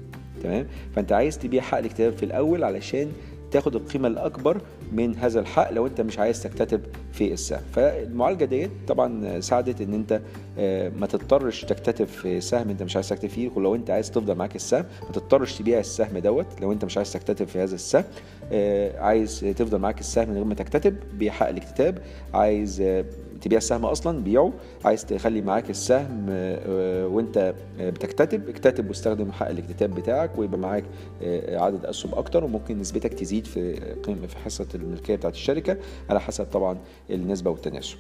تمام؟ 0.43 0.66
فأنت 0.95 1.12
عايز 1.12 1.38
تبيع 1.38 1.62
حق 1.62 1.79
الاكتتاب 1.79 2.12
في 2.16 2.23
الأول 2.23 2.64
علشان 2.64 3.12
تاخد 3.51 3.77
القيمة 3.77 4.09
الأكبر 4.09 4.61
من 4.92 5.16
هذا 5.16 5.40
الحق 5.40 5.70
لو 5.72 5.87
انت 5.87 6.00
مش 6.00 6.18
عايز 6.18 6.42
تكتتب 6.42 6.81
في 7.12 7.33
السهم 7.33 7.61
فالمعالجة 7.72 8.44
ديت 8.44 8.70
طبعا 8.88 9.40
ساعدت 9.40 9.81
إن 9.81 9.94
انت 9.94 10.20
آه، 10.59 10.88
ما 10.88 11.07
تضطرش 11.07 11.64
تكتتب 11.64 12.05
في 12.05 12.40
سهم 12.40 12.70
انت 12.70 12.83
مش 12.83 12.96
عايز 12.96 13.09
تكتتب 13.09 13.29
فيه. 13.29 13.50
ولو 13.57 13.74
انت 13.74 13.90
عايز 13.90 14.11
تفضل 14.11 14.35
معاك 14.35 14.57
السهم 14.57 14.85
ما 15.03 15.12
تضطرش 15.12 15.59
تبيع 15.59 15.79
السهم 15.79 16.18
دوت. 16.18 16.46
لو 16.61 16.72
انت 16.72 16.85
مش 16.85 16.96
عايز 16.96 17.12
تكتتب 17.12 17.46
في 17.46 17.59
هذا 17.59 17.74
السهم 17.74 18.05
آه، 18.53 19.00
عايز 19.00 19.40
تفضل 19.40 19.79
معاك 19.79 20.00
السهم 20.00 20.29
من 20.29 20.35
غير 20.35 20.44
ما 20.44 20.55
تكتتب 20.55 20.96
بيع 21.14 21.33
حق 21.33 21.48
الاكتتاب. 21.48 21.98
عايز 22.35 22.81
آه، 22.81 23.05
تبيع 23.40 23.59
السهم 23.59 23.85
أصلا 23.87 24.24
بيعه 24.24 24.53
عايز 24.85 25.05
تخلي 25.07 25.40
معاك 25.40 25.70
السهم 25.70 26.26
آه، 26.31 27.07
وأنت 27.07 27.55
بتكتتب 27.81 28.48
اكتتب 28.48 28.88
واستخدم 28.88 29.33
حق 29.33 29.48
الاكتتاب 29.48 29.94
بتاعك 29.94 30.38
ويبقى 30.38 30.59
معاك 30.59 30.85
آه، 31.22 31.59
عدد 31.59 31.85
اسهم 31.87 32.14
أكتر 32.14 32.44
وممكن 32.44 32.79
نسبتك 32.79 33.14
تزيد 33.14 33.46
في 33.46 33.72
قيمه 34.03 34.26
في 34.26 34.37
حصة 34.38 34.66
الملكية 34.74 35.16
بتاعت 35.16 35.35
الشركة 35.35 35.76
على 36.11 36.20
حسب 36.20 36.44
طبعا 36.44 36.79
النسبة 37.11 37.50
والتناسب. 37.50 37.96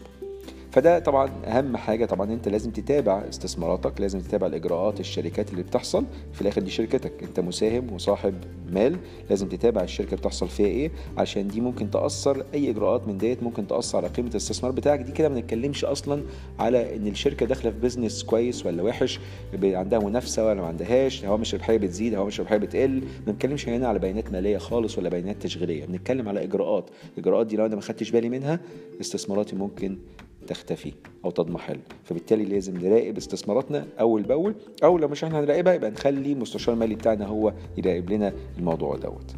فده 0.72 0.98
طبعا 0.98 1.30
أهم 1.44 1.76
حاجة 1.76 2.04
طبعا 2.06 2.32
أنت 2.32 2.48
لازم 2.48 2.70
تتابع 2.70 3.22
استثماراتك 3.28 4.00
لازم 4.00 4.20
تتابع 4.20 4.46
الإجراءات 4.46 5.00
الشركات 5.00 5.50
اللي 5.50 5.62
بتحصل. 5.62 6.04
في 6.32 6.42
الآخر 6.42 6.60
دي 6.62 6.70
شركتك 6.70 7.12
أنت 7.22 7.40
مساهم 7.40 7.92
وصاحب 7.92 8.34
مال 8.72 8.96
لازم 9.30 9.48
تتابع 9.48 9.82
الشركة 9.82 10.16
بتحصل 10.16 10.48
فيها 10.48 10.66
إيه 10.66 10.90
عشان 11.18 11.48
دي 11.48 11.60
ممكن 11.60 11.90
تأثر 11.90 12.44
أي 12.54 12.70
إجراءات 12.70 13.08
من 13.08 13.18
ديت 13.18 13.42
ممكن 13.42 13.66
تأثر 13.66 13.98
على 13.98 14.08
قيمة 14.08 14.28
الاستثمار 14.28 14.72
بتاعك. 14.72 15.00
دي 15.00 15.12
كده 15.12 15.28
ما 15.28 15.40
نتكلمش 15.40 15.84
أصلا 15.84 16.22
على 16.58 16.96
إن 16.96 17.06
الشركة 17.06 17.46
داخلة 17.46 17.70
في 17.70 17.78
business 17.78 18.22
كويس 18.22 18.66
ولا 18.66 18.82
وحش 18.82 19.20
عندها 19.62 19.98
منافسة 19.98 20.46
ولا 20.46 20.60
ما 20.60 20.66
عندهاش 20.66 21.24
هوامش 21.24 21.54
الربحيه 21.54 21.76
بتزيد 21.76 22.14
هوامش 22.14 22.40
الربحيه 22.40 22.56
بتقل. 22.56 22.90
ما 23.00 23.02
بنتكلمش 23.32 23.68
هنا 23.68 23.88
على 23.88 23.98
بيانات 23.98 24.32
مالية 24.32 24.58
خالص 24.58 24.98
ولا 24.98 25.08
بيانات 25.08 25.42
تشغيلية. 25.42 25.84
بنتكلم 25.84 26.28
على 26.28 26.42
إجراءات. 26.44 26.90
الإجراءات 27.14 27.46
دي 27.46 27.56
لو 27.56 27.66
أنا 27.66 27.74
ما 27.74 27.80
خدتش 27.80 28.10
بالي 28.10 28.28
منها 28.28 28.60
استثماراتي 29.00 29.56
ممكن 29.56 29.98
تختفي 30.46 30.92
أو 31.24 31.30
تضمحل 31.30 31.78
فبالتالي 32.04 32.44
لازم 32.44 32.86
نراقب 32.86 33.16
استثماراتنا 33.16 33.86
أول 34.00 34.22
بأول 34.22 34.54
أو 34.84 34.98
لو 34.98 35.08
مش 35.08 35.24
إحنا 35.24 35.40
هنراقبها 35.40 35.72
يبقى 35.72 35.90
نخلي 35.90 36.32
المستشار 36.32 36.74
المالي 36.74 36.94
بتاعنا 36.94 37.26
هو 37.26 37.52
يراقب 37.78 38.10
لنا 38.10 38.32
الموضوع 38.58 38.96
دوت. 38.96 39.34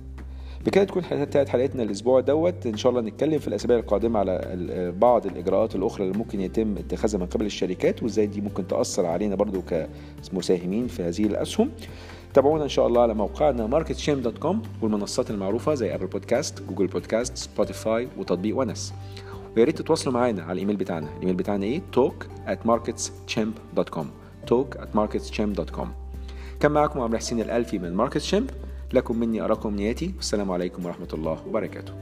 بكده 0.67 0.85
تكون 0.85 1.05
انتهت 1.05 1.49
حلقتنا 1.49 1.83
الأسبوع 1.83 2.21
دوت. 2.21 2.67
إن 2.67 2.77
شاء 2.77 2.91
الله 2.91 3.03
نتكلم 3.03 3.39
في 3.39 3.49
الأسابيع 3.49 3.79
القادمة 3.79 4.19
على 4.19 4.95
بعض 5.01 5.27
الإجراءات 5.27 5.75
الأخرى 5.75 6.07
اللي 6.07 6.19
ممكن 6.19 6.41
يتم 6.41 6.77
اتخاذها 6.77 7.19
من 7.19 7.27
قبل 7.27 7.47
الشركات 7.47 8.03
وإزاي 8.03 8.27
دي 8.27 8.41
ممكن 8.41 8.67
تأثر 8.67 9.07
علينا 9.07 9.35
برضو 9.35 9.63
كمساهمين 10.33 10.87
في 10.87 11.03
هذه 11.03 11.27
الأسهم. 11.27 11.71
تابعونا 12.35 12.65
إن 12.65 12.69
شاء 12.69 12.87
الله 12.87 13.01
على 13.03 13.15
موقعنا 13.15 13.81
marketschamp.com 13.85 14.57
والمنصات 14.83 15.31
المعروفة 15.31 15.75
زي 15.75 15.95
Apple 15.95 16.07
Podcast 16.07 16.63
Google 16.63 16.87
Podcast 16.87 17.37
Spotify 17.37 18.09
وتطبيق 18.19 18.59
ونس. 18.59 18.95
ويا 19.57 19.65
ريت 19.65 19.79
تتواصلوا 19.79 20.15
معانا 20.15 20.43
على 20.43 20.53
الإيميل 20.53 20.77
بتاعنا. 20.77 21.09
الإيميل 21.17 21.35
بتاعنا 21.35 21.65
إيه؟ 21.65 21.83
talk 21.97 22.47
at 22.47 22.69
marketschamp.com 22.69 24.07
talk 24.51 24.79
at 24.79 24.97
marketschamp.com 24.97 25.87
كان 26.61 26.73
معكم 26.73 27.01
عمرو 27.01 27.19
حسين 27.19 27.41
الألفي 27.41 27.79
من 27.79 27.95
Markets 27.95 28.19
Champ 28.19 28.51
لكم 28.93 29.19
مني 29.19 29.41
أرق 29.41 29.77
أمنياتي. 29.77 30.15
والسلام 30.17 30.51
عليكم 30.53 30.87
ورحمة 30.87 31.09
الله 31.15 31.39
وبركاته. 31.47 31.93